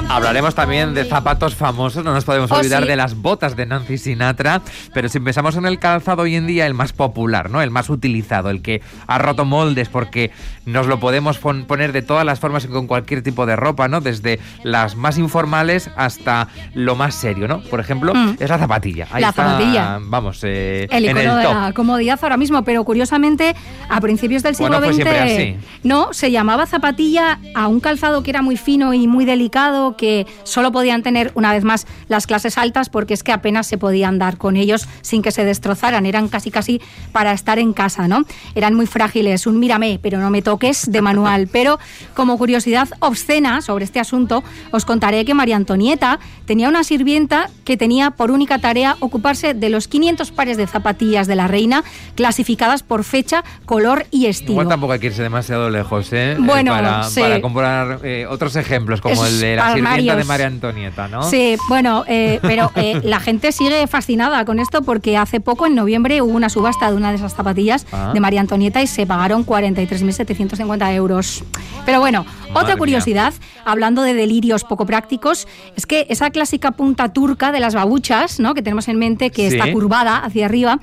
Hablaremos 0.10 0.56
también 0.56 0.94
de 0.94 1.06
zapatos 1.06 1.56
famosos, 1.56 2.04
no 2.04 2.14
nos 2.14 2.26
podemos 2.26 2.52
oh, 2.52 2.56
olvidar 2.56 2.86
de 2.86 2.96
las 2.96 3.16
botas 3.16 3.56
de 3.56 3.66
Nancy 3.66 3.98
Sinatra, 3.98 4.62
pero 4.94 5.10
si 5.10 5.20
pensamos 5.20 5.56
en 5.56 5.66
el 5.66 5.80
calzado 5.80 6.24
hoy 6.24 6.36
en 6.36 6.48
día, 6.48 6.66
el 6.66 6.74
más 6.74 6.94
popular, 6.94 7.50
¿no? 7.50 7.62
El 7.62 7.72
más 7.72 7.90
utilizado, 7.90 8.50
el 8.50 8.62
que 8.62 8.82
ha 9.06 9.18
roto 9.18 9.46
moldes 9.46 9.90
porque 9.90 10.32
nos 10.66 10.88
lo 10.88 11.00
podemos 11.00 11.38
poner 11.40 11.92
de 11.94 12.02
todas 12.02 12.26
las 12.26 12.40
formas 12.40 12.66
y 12.66 12.68
con 12.68 12.88
cualquier 12.88 13.22
tipo 13.22 13.46
de 13.46 13.56
ropa, 13.56 13.88
¿no? 13.88 14.02
Desde 14.02 14.40
las 14.64 14.96
más 14.96 15.18
informales 15.18 15.90
hasta 15.96 16.48
lo 16.74 16.96
más 16.96 17.16
serio, 17.16 17.48
¿no? 17.48 17.62
Por 17.62 17.80
ejemplo, 17.80 18.14
mm. 18.14 18.38
es 18.40 18.50
la 18.50 18.58
zapatilla. 18.58 19.08
la 19.18 19.32
zapatilla. 19.32 20.00
Vamos, 20.02 20.40
eh, 20.44 20.88
el 20.92 21.06
icono 21.06 21.36
de 21.38 21.44
la 21.44 21.72
comodidad 21.74 22.20
ahora 22.22 22.38
mismo, 22.38 22.64
pero 22.64 22.84
curiosamente 22.84 23.56
a 23.90 24.02
principios 24.02 24.44
del 24.44 24.56
siglo 24.56 24.80
XX 24.82 25.58
no 25.84 26.14
se 26.14 26.32
llamaba 26.32 26.66
zapatilla 26.66 27.40
a 27.56 27.68
un 27.68 27.80
calzado 27.80 28.24
que 28.24 28.30
era 28.30 28.42
muy 28.42 28.58
fino 28.58 28.94
y 28.94 29.07
muy 29.08 29.26
delicado, 29.26 29.98
que 29.98 30.28
solo 30.44 30.72
podían 30.72 31.04
tener 31.04 31.32
una 31.36 31.54
vez 31.54 31.64
más 31.64 31.88
las 32.08 32.28
clases 32.28 32.58
altas 32.58 32.90
porque 32.90 33.14
es 33.14 33.24
que 33.24 33.32
apenas 33.32 33.68
se 33.68 33.78
podía 33.78 34.08
andar 34.08 34.38
con 34.38 34.58
ellos 34.58 34.88
sin 35.02 35.22
que 35.22 35.32
se 35.32 35.46
destrozaran, 35.46 36.06
eran 36.06 36.28
casi 36.28 36.52
casi 36.52 36.82
para 37.12 37.32
estar 37.34 37.60
en 37.60 37.74
casa, 37.74 38.08
¿no? 38.08 38.26
Eran 38.56 38.74
muy 38.74 38.86
frágiles, 38.86 39.48
un 39.48 39.60
mírame, 39.60 40.00
pero 40.02 40.20
no 40.20 40.30
me 40.30 40.42
toques 40.42 40.92
de 40.92 41.02
manual. 41.02 41.48
Pero 41.58 41.80
como 42.14 42.38
curiosidad 42.38 42.88
obscena 43.00 43.62
sobre 43.62 43.86
este 43.86 44.00
asunto, 44.00 44.44
os 44.72 44.86
contaré 44.86 45.26
que 45.26 45.34
María 45.34 45.56
Antonieta 45.56 46.20
tenía 46.46 46.70
una 46.70 46.84
sirvienta 46.84 47.50
que 47.64 47.78
tenía 47.78 48.12
por 48.12 48.32
única 48.32 48.60
tarea 48.60 48.96
ocuparse 49.00 49.54
de 49.54 49.70
los 49.70 49.88
500 49.88 50.32
pares 50.32 50.58
de 50.58 50.68
zapatillas 50.68 51.28
de 51.28 51.36
la 51.36 51.48
reina 51.48 51.84
clasificadas 52.16 52.84
por 52.84 53.04
fecha, 53.04 53.44
color 53.66 54.06
y 54.12 54.28
estilo. 54.28 54.54
Igual 54.54 54.68
tampoco 54.68 54.94
hay 54.94 55.00
que 55.00 55.08
irse 55.08 55.24
demasiado 55.24 55.70
lejos, 55.70 56.12
¿eh? 56.14 56.38
Bueno, 56.40 56.72
para, 56.72 57.42
comprar 57.42 58.00
eh, 58.04 58.26
otros 58.30 58.56
ejemplos 58.56 58.97
como 59.02 59.26
el 59.26 59.40
de 59.40 59.56
la 59.56 59.74
sirvienta 59.74 60.16
de 60.16 60.24
María 60.24 60.48
Antonieta, 60.48 61.08
¿no? 61.08 61.24
Sí, 61.24 61.58
bueno, 61.70 62.04
eh, 62.08 62.40
pero 62.42 62.72
eh, 62.76 63.02
la 63.04 63.20
gente 63.20 63.52
sigue 63.52 63.86
fascinada 63.88 64.44
con 64.46 64.60
esto 64.60 64.82
porque 64.82 65.18
hace 65.18 65.40
poco, 65.40 65.66
en 65.66 65.76
noviembre, 65.76 66.22
hubo 66.22 66.34
una 66.34 66.50
subasta 66.50 66.90
de 66.90 66.98
una 66.98 67.10
de 67.10 67.18
esas 67.18 67.34
zapatillas 67.34 67.86
ah. 67.92 68.12
de 68.14 68.20
María 68.20 68.42
Antonieta 68.42 68.82
y 68.82 68.88
se 68.88 69.06
pagaron 69.06 69.46
43.750 69.46 70.94
euros. 70.94 71.44
Pero 71.86 72.00
bueno, 72.00 72.26
otra 72.54 72.76
curiosidad, 72.76 73.34
hablando 73.66 74.02
de 74.02 74.14
delirios 74.14 74.64
poco 74.64 74.86
prácticos, 74.86 75.48
es 75.76 75.86
que 75.86 76.06
esa 76.10 76.30
clásica 76.30 76.72
punta 76.72 77.14
turca 77.14 77.52
de 77.52 77.60
las 77.60 77.76
babuchas, 77.76 78.40
¿no? 78.40 78.54
que 78.54 78.62
tenemos 78.62 78.88
en 78.88 78.98
mente, 78.98 79.30
que 79.32 79.48
está 79.48 79.72
curvada 79.72 80.18
hacia 80.18 80.46
arriba, 80.46 80.80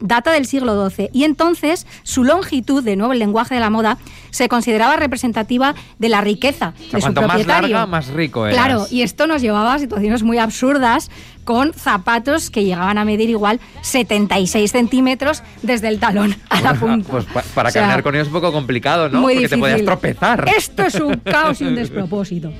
data 0.00 0.32
del 0.32 0.46
siglo 0.46 0.88
XII 0.88 1.10
y 1.12 1.24
entonces 1.24 1.86
su 2.02 2.24
longitud, 2.24 2.82
de 2.82 2.96
nuevo 2.96 3.12
el 3.12 3.18
lenguaje 3.18 3.54
de 3.54 3.60
la 3.60 3.70
moda, 3.70 3.98
se 4.30 4.48
consideraba 4.48 4.96
representativa 4.96 5.74
de 5.98 6.08
la 6.08 6.20
riqueza 6.20 6.74
de 6.92 7.00
su 7.00 7.12
propietario. 7.14 7.46
más 7.46 7.46
larga, 7.46 7.86
más 7.86 8.08
rico 8.08 8.46
eras. 8.46 8.56
Claro, 8.56 8.86
y 8.90 9.02
esto 9.02 9.26
nos 9.26 9.42
llevaba 9.42 9.74
a 9.74 9.78
situaciones 9.78 10.22
muy 10.22 10.38
absurdas 10.38 11.10
con 11.44 11.72
zapatos 11.72 12.50
que 12.50 12.64
llegaban 12.64 12.98
a 12.98 13.04
medir 13.04 13.30
igual 13.30 13.60
76 13.82 14.70
centímetros 14.70 15.42
desde 15.62 15.88
el 15.88 16.00
talón 16.00 16.34
a 16.50 16.60
la 16.60 16.74
punta. 16.74 17.10
Pues 17.10 17.46
para 17.54 17.70
caminar 17.70 18.02
con 18.02 18.14
ellos 18.14 18.26
es 18.26 18.34
un 18.34 18.40
poco 18.40 18.52
complicado, 18.52 19.08
¿no? 19.08 19.22
Porque 19.22 19.48
te 19.48 19.56
podías 19.56 19.84
tropezar. 19.84 20.44
Esto 20.54 20.82
es 20.82 20.96
un 20.96 21.14
caos 21.24 21.60
y 21.60 21.64
un 21.64 21.76
despropósito. 21.76 22.52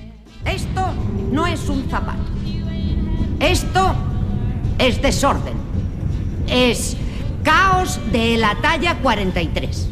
Esto 0.44 0.94
no 1.32 1.46
es 1.46 1.68
un 1.68 1.88
zapato. 1.90 2.22
Esto 3.40 3.94
es 4.78 5.02
desorden. 5.02 5.54
Es 6.46 6.96
Caos 7.46 8.00
de 8.10 8.36
la 8.38 8.56
talla 8.56 8.96
43. 8.96 9.88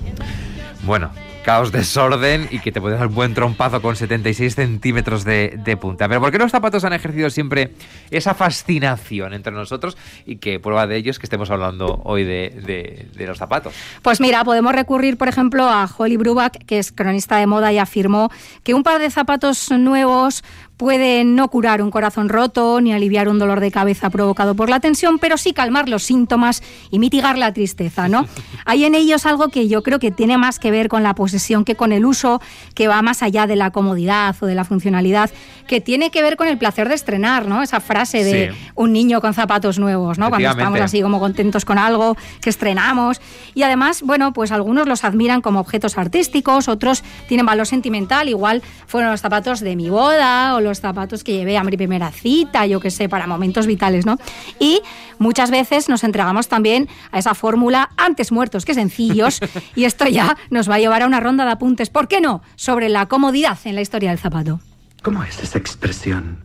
Bueno, 0.83 1.13
caos, 1.45 1.71
desorden 1.71 2.49
y 2.51 2.59
que 2.59 2.73
te 2.73 2.81
puede 2.81 2.97
dar 2.97 3.07
un 3.07 3.15
buen 3.15 3.33
trompazo 3.33 3.81
con 3.81 3.95
76 3.95 4.57
centímetros 4.57 5.23
de, 5.23 5.79
punta. 5.81 6.09
Pero 6.09 6.21
¿por 6.21 6.33
qué 6.33 6.39
los 6.39 6.51
zapatos 6.51 6.83
han 6.83 6.95
ejercido 6.95 7.31
siempre 7.31 7.71
esa 8.11 8.35
fascinación 8.35 9.35
entre 9.35 9.53
nosotros 9.53 9.97
y 10.27 10.39
que 10.39 10.59
prueba 10.59 10.89
de 10.89 10.97
ello 10.97 11.13
es 11.13 11.21
que 11.21 11.27
estemos 11.27 11.49
hablando 11.49 12.03
hoy 12.03 12.25
de, 12.25 13.07
de, 13.15 13.25
los 13.25 13.39
zapatos? 13.39 13.73
Pues 14.03 14.21
mira, 14.21 14.43
podemos 14.43 14.75
recurrir, 14.75 15.17
por 15.17 15.29
ejemplo, 15.29 15.63
a 15.69 15.89
Holly 15.97 16.17
Bruback, 16.17 16.65
que 16.65 16.81
es 16.81 16.91
cronista 16.91 17.37
de 17.37 17.47
moda 17.47 17.73
y 17.73 17.79
afirmó 17.79 18.33
que 18.65 18.75
un 18.75 18.83
par 18.83 19.01
de 19.01 19.13
zapatos 19.13 19.71
nuevos 19.71 20.43
pueden 20.77 21.37
no 21.37 21.49
curar 21.49 21.83
un 21.83 21.91
corazón 21.91 22.29
roto 22.29 22.81
ni 22.81 22.93
aliviar 22.93 23.29
un 23.29 23.39
dolor 23.39 23.61
de 23.61 23.71
cabeza 23.71 24.11
provocado 24.11 24.55
por 24.55 24.69
la 24.69 24.81
tensión, 24.81 25.19
pero 25.19 25.37
sí 25.37 25.53
calmar 25.53 25.89
los 25.89 26.03
síntomas 26.03 26.63
y 26.91 26.99
mitigar 26.99 27.39
la 27.39 27.53
tristeza, 27.53 28.09
¿no? 28.09 28.27
Hay 28.65 28.85
en 28.85 28.95
ellos 28.95 29.27
algo 29.27 29.49
que 29.49 29.69
yo 29.69 29.83
creo 29.83 29.99
que 29.99 30.11
tiene 30.11 30.39
más 30.39 30.59
que 30.59 30.71
ver 30.71 30.89
con 30.89 31.03
la 31.03 31.15
posesión 31.15 31.65
que 31.65 31.77
con 31.77 31.93
el 31.93 32.05
uso, 32.05 32.41
que 32.75 32.89
va 32.89 33.03
más 33.03 33.23
allá 33.23 33.47
de 33.47 33.57
la 33.57 33.71
comodidad 33.71 34.35
o 34.41 34.47
de 34.47 34.55
la 34.55 34.65
funcionalidad, 34.65 35.31
que 35.67 35.81
tiene 35.81 36.11
que 36.11 36.23
ver 36.23 36.37
con 36.37 36.49
el 36.49 36.59
placer 36.59 36.89
de 36.89 36.95
estrenar, 36.95 37.47
¿no? 37.47 37.63
Esa 37.63 37.81
frase 37.81 38.25
de 38.25 38.55
un 38.75 38.93
niño 38.93 39.21
con 39.21 39.35
zapatos 39.35 39.79
nuevos, 39.79 40.19
¿no? 40.19 40.29
Cuando 40.29 40.51
estamos 40.51 40.81
así 40.81 41.01
como 41.03 41.21
contentos 41.21 41.65
con 41.65 41.79
algo 41.79 42.17
que 42.41 42.51
estrenamos. 42.51 43.21
Y 43.55 43.63
además, 43.63 44.03
bueno, 44.03 44.33
pues 44.33 44.53
algunos 44.53 44.87
los 44.87 45.05
admiran 45.05 45.41
como 45.41 45.61
objetos 45.61 45.97
artísticos, 45.97 46.69
otros 46.69 47.03
tienen 47.29 47.47
valor 47.47 47.67
sentimental, 47.67 48.29
igual 48.29 48.63
fueron 48.87 49.11
los 49.11 49.21
zapatos 49.21 49.61
de 49.61 49.77
mi 49.77 49.89
boda 49.89 50.55
o 50.55 50.61
los 50.65 50.81
zapatos 50.81 51.23
que 51.23 51.33
llevé 51.33 51.57
a 51.57 51.65
mi 51.65 51.77
primera 51.77 52.11
cita, 52.11 52.67
yo 52.67 52.81
qué 52.81 52.91
sé, 52.91 53.09
para 53.09 53.27
momentos 53.27 53.67
vitales, 53.67 54.07
¿no? 54.07 54.19
Y 54.59 54.81
muchas 55.19 55.51
veces 55.51 55.89
nos 55.89 56.03
entregamos 56.05 56.49
también 56.49 56.89
a 57.13 57.19
esa 57.19 57.35
fórmula 57.35 57.91
antes 57.97 58.33
muertos 58.33 58.65
que 58.65 58.75
sencillos 58.75 59.41
y 59.77 59.85
esto 59.85 60.07
ya 60.07 60.37
nos 60.51 60.69
va 60.69 60.77
a 60.77 60.79
llevar 60.79 61.03
a 61.03 61.07
una 61.07 61.21
ronda 61.21 61.45
de 61.45 61.53
apuntes, 61.53 61.91
¿por 61.91 62.09
qué 62.09 62.21
no?, 62.21 62.43
sobre 62.57 62.89
la 62.89 63.07
comodidad 63.07 63.59
en 63.65 63.77
la 63.77 63.81
historia 63.81 64.11
del 64.11 64.19
zapato. 64.19 64.61
¿Cómo 65.03 65.23
es 65.23 65.39
esa 65.41 65.59
expresión? 65.59 66.39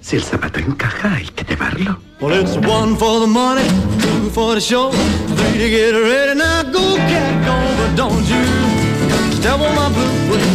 Si 0.00 0.16
el 0.16 0.22
zapato 0.22 0.60
encaja, 0.60 1.14
hay 1.14 1.26
que 1.26 1.44
llevarlo. 1.44 1.98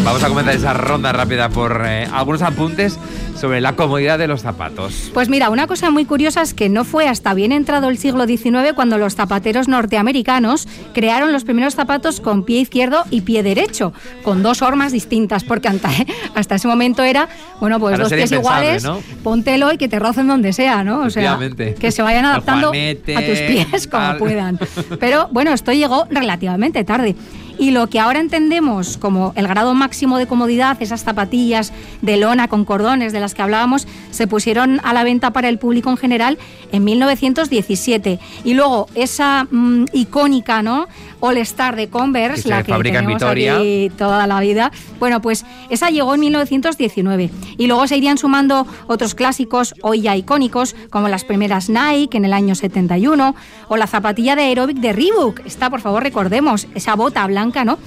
Vamos 0.03 0.23
a 0.23 0.27
comenzar 0.27 0.55
esa 0.55 0.73
ronda 0.73 1.13
rápida 1.13 1.47
por 1.49 1.83
eh, 1.85 2.05
algunos 2.11 2.41
apuntes 2.41 2.99
sobre 3.39 3.61
la 3.61 3.75
comodidad 3.75 4.19
de 4.19 4.27
los 4.27 4.41
zapatos. 4.41 5.09
Pues 5.13 5.29
mira, 5.29 5.49
una 5.49 5.67
cosa 5.67 5.89
muy 5.89 6.05
curiosa 6.05 6.41
es 6.41 6.53
que 6.53 6.69
no 6.69 6.83
fue 6.83 7.07
hasta 7.07 7.33
bien 7.33 7.51
entrado 7.51 7.89
el 7.89 7.97
siglo 7.97 8.25
XIX 8.25 8.73
cuando 8.75 8.97
los 8.97 9.15
zapateros 9.15 9.67
norteamericanos 9.67 10.67
crearon 10.93 11.31
los 11.31 11.43
primeros 11.43 11.75
zapatos 11.75 12.19
con 12.19 12.43
pie 12.43 12.59
izquierdo 12.59 13.03
y 13.09 13.21
pie 13.21 13.41
derecho, 13.41 13.93
con 14.23 14.43
dos 14.43 14.59
formas 14.59 14.91
distintas, 14.91 15.43
porque 15.43 15.69
hasta, 15.69 16.55
ese 16.55 16.67
momento 16.67 17.03
era, 17.03 17.29
bueno, 17.59 17.79
pues 17.79 17.97
dos 17.97 18.11
pies 18.11 18.31
iguales, 18.31 18.85
póntelo 19.23 19.71
y 19.71 19.77
que 19.77 19.87
te 19.87 19.99
rocen 19.99 20.27
donde 20.27 20.53
sea, 20.53 20.83
¿no? 20.83 21.01
O 21.01 21.09
sea, 21.09 21.39
que 21.79 21.91
se 21.91 22.01
vayan 22.01 22.25
adaptando 22.25 22.69
a 22.69 22.71
tus 22.71 23.39
pies 23.39 23.87
como 23.87 24.17
puedan. 24.17 24.59
Pero 24.99 25.29
bueno, 25.31 25.53
esto 25.53 25.71
llegó 25.71 26.05
relativamente 26.09 26.83
tarde. 26.83 27.15
Y 27.57 27.72
lo 27.72 27.88
que 27.88 28.00
ahora 28.00 28.19
entendemos 28.19 28.98
como 28.98 29.33
el 29.36 29.48
grado 29.48 29.74
máximo 29.74 30.17
de 30.17 30.27
comodidad, 30.27 30.81
esas 30.81 31.03
zapatillas 31.03 31.72
de 32.01 32.17
lona 32.17 32.48
con 32.48 32.65
cordones 32.65 33.13
de 33.13 33.19
las 33.19 33.33
que 33.33 33.41
hablábamos, 33.41 33.88
se 34.12 34.27
pusieron 34.27 34.79
a 34.83 34.93
la 34.93 35.03
venta 35.03 35.31
para 35.31 35.50
el 35.50 35.60
público 35.60 35.89
en 35.89 35.98
general 35.98 36.38
en 36.72 36.83
1917. 36.83 38.19
Y 38.43 38.53
luego 38.53 38.88
esa 38.95 39.48
mm, 39.50 39.86
icónica, 39.93 40.62
¿no? 40.62 40.88
All 41.19 41.38
Star 41.38 41.77
de 41.77 41.88
Converse, 41.88 42.50
la 42.50 42.63
que 42.63 42.74
tenemos 42.74 43.24
aquí 43.24 43.89
toda 43.98 44.27
la 44.27 44.39
vida. 44.41 44.72
Bueno, 45.00 45.22
pues 45.22 45.45
esa 45.69 45.89
llegó 45.89 46.15
en 46.15 46.19
1919 46.19 47.29
y 47.57 47.67
luego 47.67 47.88
se 47.88 47.95
irían 47.95 48.17
sumando 48.17 48.67
otros 48.88 49.15
clásicos 49.15 49.74
hoy 49.81 50.01
ya 50.01 50.17
icónicos 50.17 50.75
como 50.89 51.07
las 51.07 51.24
primeras 51.24 51.69
Nike 51.69 52.17
en 52.17 52.25
el 52.25 52.33
año 52.33 52.55
71 52.55 53.36
o 53.69 53.77
la 53.77 53.88
zapatilla 53.88 54.36
de 54.36 54.43
aeróbic 54.43 54.77
de 54.77 54.91
Reebok. 54.91 55.45
Está, 55.45 55.69
por 55.69 55.79
favor, 55.79 56.03
recordemos 56.03 56.67
esa 56.75 56.95
bota 56.95 57.25
blanca, 57.27 57.42
¿no? 57.65 57.77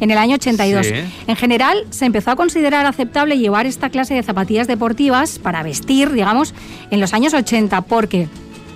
En 0.00 0.10
el 0.10 0.18
año 0.18 0.34
82. 0.34 0.88
En 1.26 1.36
general, 1.36 1.84
se 1.90 2.04
empezó 2.04 2.32
a 2.32 2.36
considerar 2.36 2.84
aceptable 2.86 3.38
llevar 3.38 3.66
esta 3.66 3.90
clase 3.90 4.14
de 4.14 4.22
zapatillas 4.22 4.66
deportivas 4.66 5.38
para 5.38 5.62
vestir, 5.62 6.10
digamos, 6.12 6.54
en 6.90 7.00
los 7.00 7.14
años 7.14 7.32
80, 7.32 7.82
porque 7.82 8.28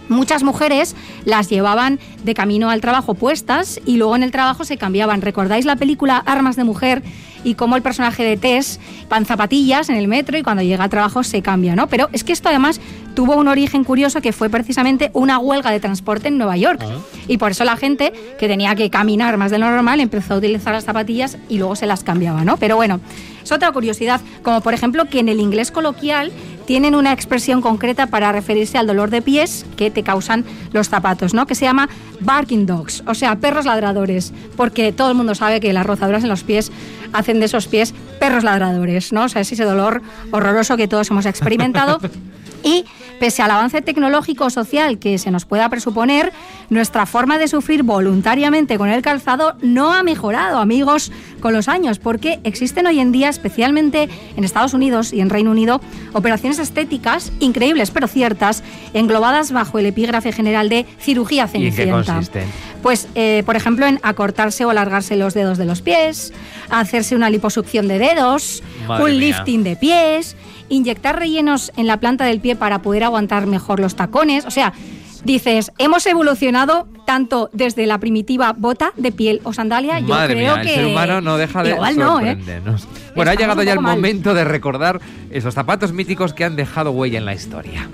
Muchas 0.09 0.43
mujeres 0.43 0.97
las 1.25 1.49
llevaban 1.49 1.99
de 2.25 2.35
camino 2.35 2.71
al 2.71 2.81
trabajo 2.81 3.15
puestas 3.15 3.81
y 3.85 3.97
luego 3.97 4.17
en 4.17 4.23
el 4.23 4.31
trabajo 4.31 4.65
se 4.65 4.77
cambiaban. 4.77 5.23
¿Recordáis 5.23 5.65
la 5.65 5.77
película 5.77 6.17
Armas 6.17 6.57
de 6.57 6.65
Mujer? 6.65 7.03
y 7.45 7.55
cómo 7.55 7.77
el 7.77 7.83
personaje 7.83 8.25
de 8.25 8.37
Tess 8.37 8.81
van 9.09 9.25
zapatillas 9.25 9.89
en 9.89 9.97
el 9.97 10.09
metro 10.09 10.37
y 10.39 10.43
cuando 10.43 10.63
llega 10.63 10.85
al 10.85 10.91
trabajo 10.91 11.23
se 11.23 11.43
cambia, 11.43 11.77
¿no? 11.77 11.87
Pero 11.87 12.09
es 12.13 12.25
que 12.25 12.33
esto 12.33 12.49
además 12.49 12.81
tuvo 13.15 13.37
un 13.37 13.49
origen 13.49 13.85
curioso 13.85 14.21
que 14.21 14.33
fue 14.33 14.49
precisamente 14.51 15.11
una 15.13 15.39
huelga 15.39 15.71
de 15.71 15.81
transporte 15.81 16.29
en 16.29 16.39
Nueva 16.39 16.57
York. 16.57 16.81
Ah. 16.83 16.99
Y 17.27 17.39
por 17.39 17.51
eso 17.51 17.65
la 17.65 17.77
gente 17.77 18.13
que 18.39 18.49
tenía 18.49 18.75
que 18.75 18.91
caminar 18.91 19.37
más 19.37 19.51
de 19.51 19.59
lo 19.59 19.71
normal 19.71 20.01
empezó 20.01 20.35
a 20.35 20.37
utilizar 20.39 20.73
las 20.73 20.85
zapatillas 20.85 21.39
y 21.49 21.59
luego 21.59 21.77
se 21.77 21.87
las 21.87 22.05
cambiaba, 22.05 22.45
¿no? 22.45 22.57
Pero 22.57 22.77
bueno, 22.77 23.01
es 23.43 23.53
otra 23.53 23.73
curiosidad, 23.73 24.21
como 24.43 24.61
por 24.61 24.75
ejemplo 24.75 25.07
que 25.07 25.21
en 25.21 25.29
el 25.29 25.41
inglés 25.41 25.71
coloquial 25.71 26.33
tienen 26.69 26.95
una 26.95 27.15
expresión 27.15 27.63
concreta 27.63 28.09
para 28.09 28.31
referirse 28.31 28.77
al 28.77 28.87
dolor 28.87 29.09
de 29.09 29.23
pies 29.23 29.65
que 29.79 29.91
te 29.91 30.03
causan 30.03 30.45
los 30.73 30.91
zapatos, 30.91 31.33
¿no? 31.33 31.47
Que 31.47 31.55
se 31.55 31.65
llama 31.65 31.89
barking 32.21 32.67
dogs, 32.67 33.03
o 33.07 33.15
sea, 33.15 33.37
perros 33.37 33.65
ladradores, 33.65 34.35
porque 34.55 34.93
todo 34.93 35.09
el 35.09 35.17
mundo 35.17 35.35
sabe 35.35 35.61
que 35.61 35.73
las 35.73 35.87
rozaduras 35.87 36.25
en 36.25 36.29
los 36.29 36.43
pies 36.43 36.71
hacen 37.15 37.41
de 37.41 37.47
esos 37.47 37.69
pies 37.69 37.95
perros 38.21 38.45
ladradores, 38.45 39.15
¿no? 39.15 39.25
O 39.25 39.29
sea, 39.31 39.41
es 39.41 39.51
ese 39.51 39.65
dolor 39.65 40.03
horroroso 40.31 40.77
que 40.77 40.89
todos 40.89 41.11
hemos 41.11 41.25
experimentado. 41.25 42.01
Y 42.63 42.85
pese 43.19 43.43
al 43.43 43.51
avance 43.51 43.83
tecnológico 43.83 44.47
o 44.47 44.51
social 44.51 44.99
que 44.99 45.19
se 45.19 45.31
nos 45.31 45.45
pueda 45.45 45.69
presuponer, 45.69 46.33
nuestra 46.71 47.07
forma 47.07 47.39
de 47.39 47.49
sufrir 47.49 47.83
voluntariamente 47.83 48.79
con 48.79 48.89
el 48.89 49.03
calzado 49.03 49.57
no 49.61 49.93
ha 49.93 50.03
mejorado, 50.03 50.59
amigos, 50.59 51.11
con 51.41 51.53
los 51.53 51.69
años, 51.69 51.99
porque 51.99 52.41
existen 52.45 52.87
hoy 52.87 53.01
en 53.01 53.13
día, 53.13 53.29
especialmente 53.29 54.09
en 54.37 54.45
Estados 54.45 54.75
Unidos 54.75 55.13
y 55.13 55.21
en 55.21 55.31
Reino 55.31 55.51
Unido, 55.51 55.81
operaciones 56.13 56.59
estéticas 56.59 57.33
increíbles 57.41 57.91
pero 57.91 58.07
ciertas, 58.07 58.63
englobadas 58.95 59.53
bajo 59.53 59.79
el 59.79 59.87
epígrafe 59.87 60.33
general 60.33 60.69
de 60.69 60.87
cirugía 60.99 61.49
cenicienta. 61.49 62.21
Pues, 62.83 63.09
eh, 63.15 63.43
por 63.45 63.57
ejemplo, 63.57 63.87
en 63.87 63.99
acortarse 64.03 64.65
o 64.65 64.71
alargarse 64.71 65.17
los 65.17 65.35
dedos 65.35 65.59
de 65.59 65.65
los 65.65 65.83
pies, 65.83 66.33
hacerse 66.71 67.17
una 67.17 67.29
liposucción 67.31 67.89
de 67.89 67.99
dedos, 67.99 68.63
un 68.89 69.19
lifting 69.19 69.65
de 69.65 69.77
pies 69.77 70.37
inyectar 70.69 71.19
rellenos 71.19 71.73
en 71.77 71.87
la 71.87 71.99
planta 71.99 72.25
del 72.25 72.41
pie 72.41 72.57
para 72.57 72.83
poder 72.83 73.05
aguantar 73.05 73.47
mejor 73.47 73.81
los 73.81 73.97
tacones. 73.97 74.45
O 74.47 74.51
sea, 74.51 74.73
dices, 75.25 75.73
hemos 75.79 76.07
evolucionado 76.07 76.89
tanto 77.07 77.51
desde 77.53 77.87
la 77.87 77.99
primitiva 77.99 78.55
bota 78.57 78.93
de 78.97 79.13
piel 79.13 79.41
o 79.45 79.53
sandalia. 79.53 80.01
yo 80.01 80.15
creo 80.27 80.57
que 80.57 80.61
el 80.61 80.75
ser 80.75 80.87
humano 80.87 81.21
no 81.21 81.39
deja 81.39 81.63
de 81.63 81.71
Igual 81.71 81.93
¿eh? 81.93 82.03
sorprendernos. 82.03 82.89
Bueno, 83.15 83.31
ha 83.31 83.35
llegado 83.35 83.63
ya 83.63 83.73
el 83.73 83.81
momento 83.81 84.35
de 84.35 84.45
recordar 84.45 85.01
esos 85.31 85.55
zapatos 85.55 85.93
míticos 85.93 86.35
que 86.35 86.45
han 86.45 86.57
dejado 86.57 86.91
huella 86.91 87.19
en 87.19 87.25
la 87.25 87.35
historia. 87.35 87.89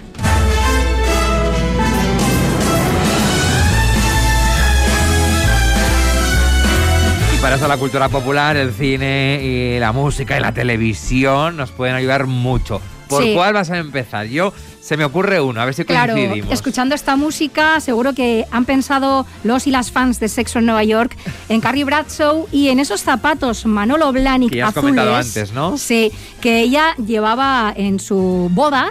Para 7.44 7.56
eso 7.56 7.68
la 7.68 7.76
cultura 7.76 8.08
popular, 8.08 8.56
el 8.56 8.72
cine 8.72 9.38
y 9.42 9.78
la 9.78 9.92
música 9.92 10.34
y 10.34 10.40
la 10.40 10.54
televisión 10.54 11.58
nos 11.58 11.72
pueden 11.72 11.94
ayudar 11.94 12.26
mucho. 12.26 12.80
¿Por 13.06 13.34
cuál 13.34 13.52
vas 13.52 13.70
a 13.70 13.76
empezar? 13.76 14.28
Yo 14.28 14.54
se 14.80 14.96
me 14.96 15.04
ocurre 15.04 15.42
uno, 15.42 15.60
a 15.60 15.66
ver 15.66 15.74
si 15.74 15.84
claro, 15.84 16.16
Escuchando 16.50 16.94
esta 16.94 17.16
música, 17.16 17.80
seguro 17.80 18.14
que 18.14 18.46
han 18.50 18.64
pensado 18.64 19.26
los 19.42 19.66
y 19.66 19.70
las 19.70 19.90
fans 19.90 20.20
de 20.20 20.28
Sexo 20.28 20.60
en 20.60 20.64
Nueva 20.64 20.84
York 20.84 21.18
en 21.50 21.60
Carrie 21.60 21.84
Bradshaw 21.84 22.48
y 22.50 22.68
en 22.68 22.80
esos 22.80 23.02
zapatos 23.02 23.66
Manolo 23.66 24.10
Blahnik 24.10 24.50
que 24.50 24.56
ya 24.56 24.68
has 24.68 24.74
comentado 24.74 25.14
antes, 25.14 25.52
¿no? 25.52 25.76
Sí, 25.76 26.12
que 26.40 26.60
ella 26.60 26.94
llevaba 26.96 27.74
en 27.76 28.00
su 28.00 28.50
boda 28.54 28.90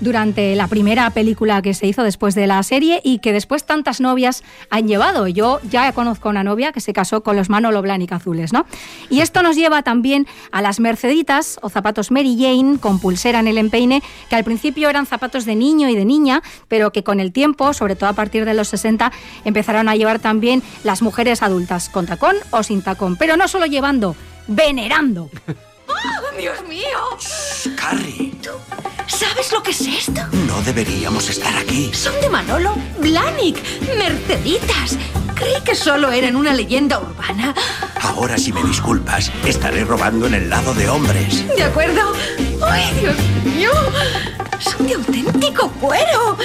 durante 0.00 0.54
la 0.56 0.68
primera 0.68 1.08
película 1.10 1.62
que 1.62 1.74
se 1.74 1.86
hizo 1.86 2.02
después 2.02 2.34
de 2.34 2.46
la 2.46 2.62
serie 2.62 3.00
y 3.02 3.18
que 3.18 3.32
después 3.32 3.64
tantas 3.64 4.00
novias 4.00 4.42
han 4.70 4.88
llevado. 4.88 5.26
Yo 5.28 5.60
ya 5.70 5.92
conozco 5.92 6.28
una 6.28 6.44
novia 6.44 6.72
que 6.72 6.80
se 6.80 6.92
casó 6.92 7.22
con 7.22 7.36
los 7.36 7.48
Manolo 7.48 7.82
Blahnik 7.82 8.12
azules, 8.12 8.52
¿no? 8.52 8.66
Y 9.10 9.20
esto 9.20 9.42
nos 9.42 9.56
lleva 9.56 9.82
también 9.82 10.26
a 10.52 10.62
las 10.62 10.80
Merceditas 10.80 11.58
o 11.62 11.68
zapatos 11.68 12.10
Mary 12.10 12.36
Jane 12.38 12.78
con 12.78 12.98
pulsera 12.98 13.40
en 13.40 13.48
el 13.48 13.58
empeine, 13.58 14.02
que 14.28 14.36
al 14.36 14.44
principio 14.44 14.88
eran 14.88 15.06
zapatos 15.06 15.44
de 15.44 15.54
niño 15.54 15.88
y 15.88 15.96
de 15.96 16.04
niña, 16.04 16.42
pero 16.68 16.92
que 16.92 17.04
con 17.04 17.20
el 17.20 17.32
tiempo, 17.32 17.72
sobre 17.72 17.96
todo 17.96 18.10
a 18.10 18.14
partir 18.14 18.44
de 18.44 18.54
los 18.54 18.68
60, 18.68 19.12
empezaron 19.44 19.88
a 19.88 19.96
llevar 19.96 20.18
también 20.18 20.62
las 20.84 21.02
mujeres 21.02 21.42
adultas, 21.42 21.88
con 21.88 22.06
tacón 22.06 22.36
o 22.50 22.62
sin 22.62 22.82
tacón, 22.82 23.16
pero 23.16 23.36
no 23.36 23.48
solo 23.48 23.66
llevando, 23.66 24.16
venerando. 24.46 25.30
¡Oh, 25.88 26.36
Dios 26.38 26.56
mío! 26.68 26.98
Shh, 27.18 27.74
Carrie. 27.76 28.32
¿Sabes 29.06 29.52
lo 29.52 29.62
que 29.62 29.70
es 29.70 29.80
esto? 29.82 30.22
No 30.46 30.60
deberíamos 30.62 31.28
estar 31.28 31.56
aquí. 31.56 31.90
Son 31.94 32.12
de 32.20 32.28
Manolo 32.28 32.74
Blahnik, 32.98 33.56
Merceditas. 33.96 34.96
Creí 35.34 35.60
que 35.64 35.74
solo 35.74 36.10
eran 36.10 36.34
una 36.36 36.52
leyenda 36.54 36.98
urbana. 36.98 37.54
Ahora, 38.00 38.38
si 38.38 38.52
me 38.52 38.62
disculpas, 38.64 39.30
estaré 39.44 39.84
robando 39.84 40.26
en 40.26 40.34
el 40.34 40.50
lado 40.50 40.74
de 40.74 40.88
hombres. 40.88 41.46
¿De 41.56 41.62
acuerdo? 41.62 42.12
¡Ay, 42.66 42.84
Dios 43.00 43.16
mío! 43.44 43.70
Son 44.58 44.86
de 44.86 44.94
auténtico 44.94 45.70
cuero. 45.72 46.36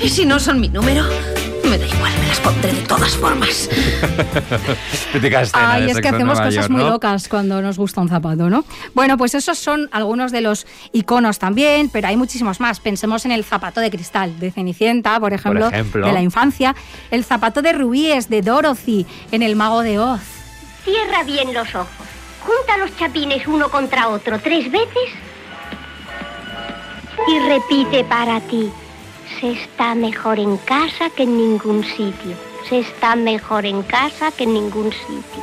¿Y 0.00 0.08
si 0.08 0.26
no 0.26 0.38
son 0.38 0.60
mi 0.60 0.68
número? 0.68 1.04
Me 1.68 1.76
da 1.76 1.86
igual, 1.86 2.12
me 2.18 2.28
las 2.28 2.40
pondré 2.40 2.72
de 2.72 2.80
todas 2.82 3.14
formas. 3.14 3.68
Ay, 5.52 5.90
es 5.90 6.00
que 6.00 6.08
hacemos 6.08 6.40
cosas 6.40 6.70
muy 6.70 6.82
locas 6.82 7.28
cuando 7.28 7.60
nos 7.60 7.76
gusta 7.76 8.00
un 8.00 8.08
zapato, 8.08 8.48
¿no? 8.48 8.64
Bueno, 8.94 9.18
pues 9.18 9.34
esos 9.34 9.58
son 9.58 9.88
algunos 9.92 10.32
de 10.32 10.40
los 10.40 10.66
iconos 10.92 11.38
también, 11.38 11.90
pero 11.90 12.08
hay 12.08 12.16
muchísimos 12.16 12.58
más. 12.60 12.80
Pensemos 12.80 13.26
en 13.26 13.32
el 13.32 13.44
zapato 13.44 13.80
de 13.80 13.90
cristal 13.90 14.40
de 14.40 14.50
Cenicienta, 14.50 15.20
por 15.20 15.34
ejemplo, 15.34 15.68
de 15.68 16.12
la 16.12 16.22
infancia. 16.22 16.74
El 17.10 17.22
zapato 17.22 17.60
de 17.60 17.74
rubíes 17.74 18.30
de 18.30 18.40
Dorothy 18.40 19.06
en 19.30 19.42
El 19.42 19.54
Mago 19.54 19.82
de 19.82 19.98
Oz. 19.98 20.22
Cierra 20.84 21.22
bien 21.24 21.52
los 21.52 21.74
ojos. 21.74 21.88
Junta 22.40 22.78
los 22.78 22.96
chapines 22.96 23.46
uno 23.46 23.68
contra 23.68 24.08
otro 24.08 24.38
tres 24.38 24.72
veces 24.72 25.10
y 27.28 27.38
repite 27.40 28.04
para 28.04 28.40
ti. 28.40 28.70
Se 29.40 29.52
está 29.52 29.94
mejor 29.94 30.40
en 30.40 30.56
casa 30.56 31.10
que 31.10 31.22
en 31.22 31.36
ningún 31.36 31.84
sitio. 31.84 32.36
Se 32.68 32.80
está 32.80 33.14
mejor 33.14 33.66
en 33.66 33.82
casa 33.82 34.32
que 34.32 34.44
en 34.44 34.54
ningún 34.54 34.90
sitio. 34.90 35.42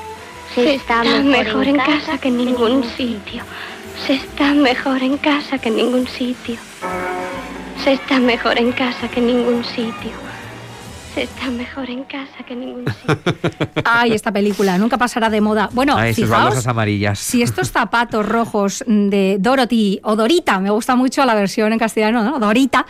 Se, 0.53 0.75
está, 0.75 1.03
mejor, 1.03 1.67
en, 1.67 1.77
casa, 1.77 2.17
que 2.17 2.27
en 2.27 2.37
ningún 2.37 2.83
sitio. 2.83 3.43
Se 4.05 4.13
está 4.15 4.53
mejor 4.53 5.01
en 5.01 5.17
casa 5.17 5.57
que 5.57 5.69
en 5.69 5.77
ningún 5.77 6.07
sitio. 6.07 6.55
Se 7.83 7.93
está 7.93 8.19
mejor 8.19 8.57
en 8.57 8.71
casa 8.73 9.07
que 9.07 9.19
en 9.19 9.27
ningún 9.27 9.63
sitio. 9.63 10.11
Está 11.15 11.49
mejor 11.49 11.89
en 11.89 12.03
casa 12.03 12.43
que 12.45 12.53
en 12.53 12.59
ningún 12.59 12.85
sitio. 12.93 13.33
Ay, 13.85 14.11
esta 14.11 14.33
película 14.33 14.77
nunca 14.77 14.97
pasará 14.97 15.29
de 15.29 15.39
moda. 15.39 15.69
Bueno, 15.71 15.95
Ay, 15.95 16.13
fijaos, 16.13 16.67
amarillas. 16.67 17.19
si 17.19 17.41
estos 17.41 17.71
zapatos 17.71 18.25
rojos 18.25 18.83
de 18.85 19.37
Dorothy 19.39 20.01
o 20.03 20.17
Dorita, 20.17 20.59
me 20.59 20.69
gusta 20.69 20.97
mucho 20.97 21.23
la 21.23 21.33
versión 21.33 21.71
en 21.71 21.79
castellano, 21.79 22.23
¿no? 22.23 22.37
Dorita, 22.37 22.85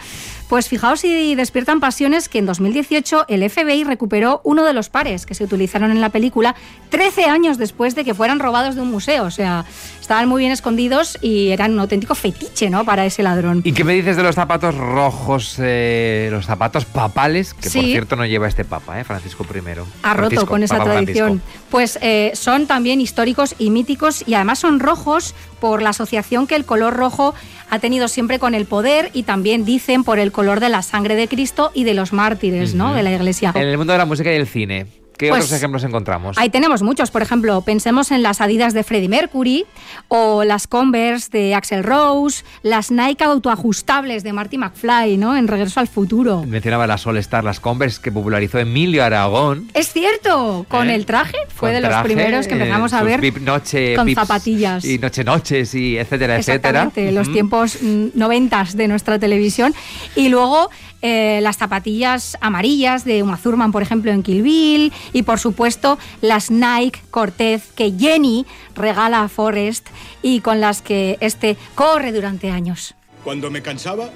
pues 0.48 0.70
fijaos 0.70 1.00
si 1.00 1.36
despiertan 1.36 1.80
pasiones 1.80 2.30
que 2.30 2.38
en 2.38 2.46
2018 2.46 3.26
el 3.28 3.50
FBI 3.50 3.84
recuperó 3.84 4.42
uno 4.44 4.64
de 4.64 4.74
los 4.74 4.90
pares 4.90 5.26
que 5.26 5.34
se 5.34 5.44
utilizaron 5.44 5.92
en 5.92 6.02
la 6.02 6.10
película 6.10 6.56
13 6.90 7.26
años 7.26 7.58
después 7.58 7.96
de 7.96 8.06
que 8.06 8.14
fueran 8.14 8.40
robados 8.40 8.76
de 8.76 8.82
un 8.82 8.92
museo. 8.92 9.24
O 9.26 9.32
sea, 9.32 9.66
estaban 10.00 10.30
muy 10.30 10.42
bien 10.42 10.52
escondidos 10.52 11.18
y 11.22 11.50
eran 11.50 11.74
un 11.74 11.80
auténtico 11.80 12.16
fetiche, 12.16 12.70
¿no? 12.70 12.86
Para 12.86 13.06
ese 13.06 13.24
ladrón. 13.24 13.62
¿Y 13.64 13.74
qué 13.74 13.84
me 13.84 13.94
dices 13.94 14.18
de 14.18 14.24
los 14.24 14.36
zapatos 14.36 14.76
rojos, 14.76 15.56
eh, 15.60 16.30
los 16.32 16.46
zapatos 16.46 16.86
papales? 16.86 17.54
Que 17.54 17.70
por 17.70 17.84
cierto 17.84 18.16
no 18.16 18.26
lleva 18.26 18.48
este 18.48 18.66
papa, 18.66 19.00
¿eh? 19.00 19.04
Francisco 19.04 19.46
I. 19.54 19.62
Ha 20.04 20.14
roto 20.14 20.46
con 20.46 20.64
esa 20.64 20.84
tradición. 20.84 21.42
Pues 21.70 21.98
eh, 22.02 22.32
son 22.36 22.68
también 22.68 23.02
históricos 23.02 23.56
y 23.58 23.72
míticos 23.72 24.24
y 24.28 24.36
además 24.36 24.60
son 24.60 24.80
rojos 24.80 25.34
por 25.60 25.82
la 25.82 25.90
asociación 25.90 26.48
que 26.48 26.56
el 26.56 26.66
color 26.66 26.94
rojo 26.94 27.34
ha 27.70 27.80
tenido 27.80 28.08
siempre 28.08 28.40
con 28.40 28.56
el 28.56 28.66
poder 28.66 29.10
y 29.14 29.24
también 29.24 29.66
dicen 29.66 30.04
por 30.04 30.20
el 30.20 30.32
color 30.32 30.60
de 30.60 30.70
la 30.70 30.82
sangre 30.82 31.16
de 31.16 31.28
Cristo 31.28 31.72
y 31.74 31.84
de 31.84 31.94
los 31.94 32.14
mártires, 32.14 32.74
¿no? 32.76 32.94
De 32.94 33.04
la 33.04 33.12
Iglesia. 33.12 33.52
En 33.56 33.68
el 33.68 33.78
mundo 33.78 33.94
de 33.94 34.00
la 34.00 34.06
música 34.06 34.32
y 34.32 34.36
el 34.36 34.48
cine, 34.48 34.88
¿Qué 35.18 35.30
pues 35.30 35.46
otros 35.46 35.58
ejemplos 35.58 35.84
encontramos? 35.84 36.38
Ahí 36.38 36.50
tenemos 36.50 36.82
muchos. 36.82 37.12
Por 37.12 37.22
ejemplo, 37.22 37.62
pensemos 37.62 38.12
en 38.12 38.22
las 38.22 38.42
Adidas 38.42 38.74
de 38.74 38.84
Freddie 38.84 39.10
Mercury 39.10 39.66
o 40.08 40.44
las 40.44 40.68
Converse 40.68 41.30
de 41.32 41.56
Axel 41.56 41.84
Rose, 41.84 42.44
las 42.64 42.92
Nike 42.92 43.24
autoajustables 43.24 44.24
de 44.24 44.34
Marty 44.34 44.58
McFly, 44.58 45.18
¿no? 45.18 45.38
En 45.38 45.48
Regreso 45.48 45.80
al 45.80 45.88
Futuro. 45.88 46.44
Mencionaba 46.44 46.88
las 46.88 47.06
All 47.08 47.18
Star, 47.18 47.44
las 47.44 47.60
Converse 47.60 48.02
que 48.02 48.12
popularizó 48.12 48.60
Emilio 48.60 49.04
Aragón. 49.04 49.70
Es 49.74 49.92
cierto, 49.92 50.66
con 50.68 50.90
¿Eh? 50.90 50.96
el 50.96 51.06
traje 51.06 51.38
fue 51.54 51.72
de 51.72 51.82
los 51.82 51.96
primeros 52.04 52.48
que 52.48 52.54
empezamos 52.54 52.94
a 52.94 53.04
ver 53.04 53.22
noche, 53.42 53.96
con 53.96 54.14
zapatillas 54.14 54.84
y 54.84 54.98
noche 54.98 55.24
noches 55.24 55.74
y 55.74 55.98
etcétera, 55.98 56.38
etcétera. 56.38 56.92
los 57.12 57.32
tiempos 57.32 57.78
mm, 57.82 58.08
noventas 58.16 58.76
de 58.76 58.88
nuestra 58.88 59.20
televisión 59.20 59.74
y 60.16 60.30
luego 60.30 60.70
eh, 61.02 61.40
las 61.42 61.58
zapatillas 61.58 62.38
amarillas 62.42 63.06
de 63.06 63.24
Uma 63.24 63.38
Thurman, 63.38 63.72
por 63.72 63.82
ejemplo, 63.82 64.12
en 64.12 64.24
Kill 64.24 64.42
Bill, 64.42 64.94
y 65.14 65.24
por 65.24 65.40
supuesto 65.40 65.98
las 66.22 66.52
Nike 66.52 67.02
Cortez 67.12 67.72
que 67.76 67.94
Jenny 67.98 68.46
regala 68.76 69.22
a 69.22 69.30
Forrest 69.30 69.88
y 70.22 70.42
con 70.42 70.62
las 70.62 70.82
que 70.82 71.18
este 71.22 71.58
corre 71.76 72.12
durante 72.12 72.50
años. 72.50 72.96
Cuando 73.24 73.52
me 73.52 73.62
cansaba, 73.62 74.10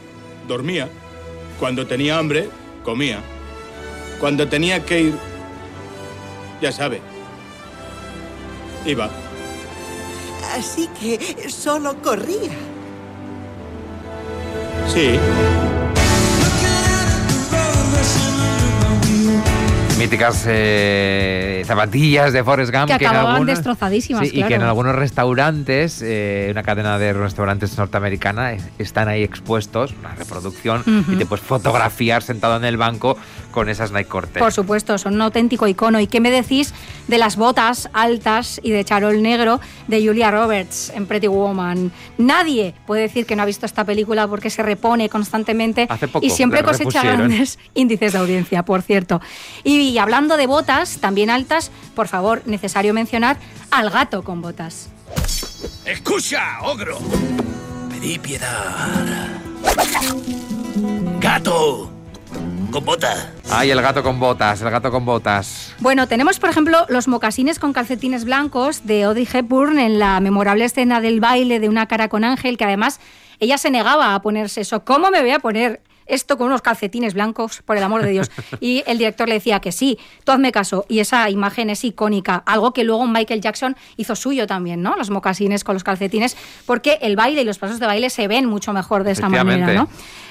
dormía. 0.47 0.89
Cuando 1.59 1.85
tenía 1.87 2.17
hambre, 2.17 2.49
comía. 2.83 3.19
Cuando 4.19 4.47
tenía 4.47 4.85
que 4.85 5.01
ir, 5.01 5.13
ya 6.61 6.71
sabe, 6.71 7.01
iba. 8.85 9.09
Así 10.55 10.89
que 10.99 11.49
solo 11.49 12.01
corría. 12.01 12.51
Sí. 14.87 15.19
Míticas 19.99 20.45
eh, 20.47 21.61
zapatillas 21.65 22.31
de 22.31 22.41
Forrest 22.41 22.73
Gump 22.73 22.87
que, 22.87 22.97
que 22.97 23.05
acababan 23.05 23.45
destrozadísimas 23.45 24.33
y 24.33 24.43
que 24.43 24.53
en 24.53 24.61
algunos 24.61 24.95
restaurantes 24.95 26.01
eh, 26.01 26.47
una 26.51 26.63
cadena 26.63 26.97
de 26.97 27.11
restaurantes 27.11 27.77
norteamericana 27.77 28.53
están 28.77 29.09
ahí 29.09 29.23
expuestos 29.23 29.93
una 29.99 30.15
reproducción 30.15 30.83
y 31.09 31.17
te 31.17 31.25
puedes 31.25 31.45
fotografiar 31.45 32.23
sentado 32.23 32.55
en 32.55 32.63
el 32.63 32.77
banco 32.77 33.17
con 33.51 33.67
esas 33.67 33.91
Nike 33.91 34.05
Cortez. 34.05 34.41
Por 34.41 34.53
supuesto 34.53 34.97
son 34.97 35.15
un 35.15 35.21
auténtico 35.21 35.67
icono. 35.67 35.99
Y 35.99 36.07
qué 36.07 36.21
me 36.21 36.31
decís 36.31 36.73
de 37.07 37.17
las 37.17 37.35
botas 37.35 37.89
altas 37.93 38.61
y 38.63 38.71
de 38.71 38.85
charol 38.85 39.21
negro 39.21 39.59
de 39.87 40.05
Julia 40.05 40.31
Roberts 40.31 40.91
en 40.95 41.07
Pretty 41.07 41.27
Woman 41.27 41.91
nadie 42.17 42.73
puede 42.85 43.01
decir 43.03 43.25
que 43.25 43.35
no 43.35 43.43
ha 43.43 43.45
visto 43.45 43.65
esta 43.65 43.83
película 43.83 44.27
porque 44.27 44.49
se 44.49 44.63
repone 44.63 45.09
constantemente 45.09 45.87
y 46.21 46.29
siempre 46.29 46.63
cosecha 46.63 47.03
grandes 47.03 47.59
índices 47.73 48.13
de 48.13 48.19
audiencia 48.19 48.63
por 48.63 48.81
cierto. 48.81 49.19
Y 49.63 49.88
y 49.89 49.97
hablando 49.97 50.37
de 50.37 50.47
botas, 50.47 50.99
también 50.99 51.29
altas, 51.29 51.71
por 51.95 52.07
favor, 52.07 52.43
necesario 52.45 52.93
mencionar 52.93 53.37
al 53.71 53.89
gato 53.89 54.23
con 54.23 54.41
botas. 54.41 54.89
¡Escucha, 55.85 56.59
ogro! 56.61 56.99
Pedí 57.89 58.19
piedad. 58.19 59.41
¡Gato! 61.19 61.91
Con 62.71 62.85
botas. 62.85 63.29
Ay, 63.49 63.71
el 63.71 63.81
gato 63.81 64.03
con 64.03 64.19
botas, 64.19 64.61
el 64.61 64.69
gato 64.69 64.91
con 64.91 65.03
botas. 65.03 65.73
Bueno, 65.79 66.07
tenemos 66.07 66.39
por 66.39 66.51
ejemplo 66.51 66.85
los 66.87 67.07
mocasines 67.07 67.57
con 67.57 67.73
calcetines 67.73 68.25
blancos 68.25 68.85
de 68.85 69.05
Audrey 69.05 69.27
Hepburn 69.31 69.79
en 69.79 69.97
la 69.97 70.19
memorable 70.19 70.65
escena 70.65 71.01
del 71.01 71.19
baile 71.19 71.59
de 71.59 71.67
una 71.67 71.87
cara 71.87 72.09
con 72.09 72.23
ángel, 72.23 72.57
que 72.57 72.65
además 72.65 72.99
ella 73.39 73.57
se 73.57 73.71
negaba 73.71 74.13
a 74.13 74.21
ponerse 74.21 74.61
eso. 74.61 74.85
¿Cómo 74.85 75.09
me 75.09 75.21
voy 75.21 75.31
a 75.31 75.39
poner 75.39 75.81
esto 76.09 76.37
con 76.37 76.47
unos 76.47 76.61
calcetines 76.61 77.13
blancos, 77.13 77.61
por 77.63 77.77
el 77.77 77.83
amor 77.83 78.03
de 78.03 78.11
Dios. 78.11 78.31
Y 78.61 78.83
el 78.87 78.97
director 78.97 79.27
le 79.27 79.35
decía 79.35 79.59
que 79.59 79.71
sí, 79.71 79.97
tú 80.23 80.31
hazme 80.31 80.51
caso. 80.51 80.85
Y 80.89 80.99
esa 80.99 81.29
imagen 81.29 81.69
es 81.69 81.83
icónica, 81.83 82.43
algo 82.45 82.73
que 82.73 82.83
luego 82.83 83.07
Michael 83.07 83.41
Jackson 83.41 83.75
hizo 83.95 84.15
suyo 84.15 84.47
también, 84.47 84.81
¿no? 84.81 84.95
Los 84.95 85.09
mocasines 85.09 85.63
con 85.63 85.75
los 85.75 85.83
calcetines, 85.83 86.35
porque 86.65 86.99
el 87.01 87.15
baile 87.15 87.41
y 87.41 87.45
los 87.45 87.57
pasos 87.57 87.79
de 87.79 87.85
baile 87.85 88.09
se 88.09 88.27
ven 88.27 88.45
mucho 88.45 88.73
mejor 88.73 89.03
de 89.03 89.11
esa 89.11 89.29
manera, 89.29 89.73
¿no? 89.73 89.87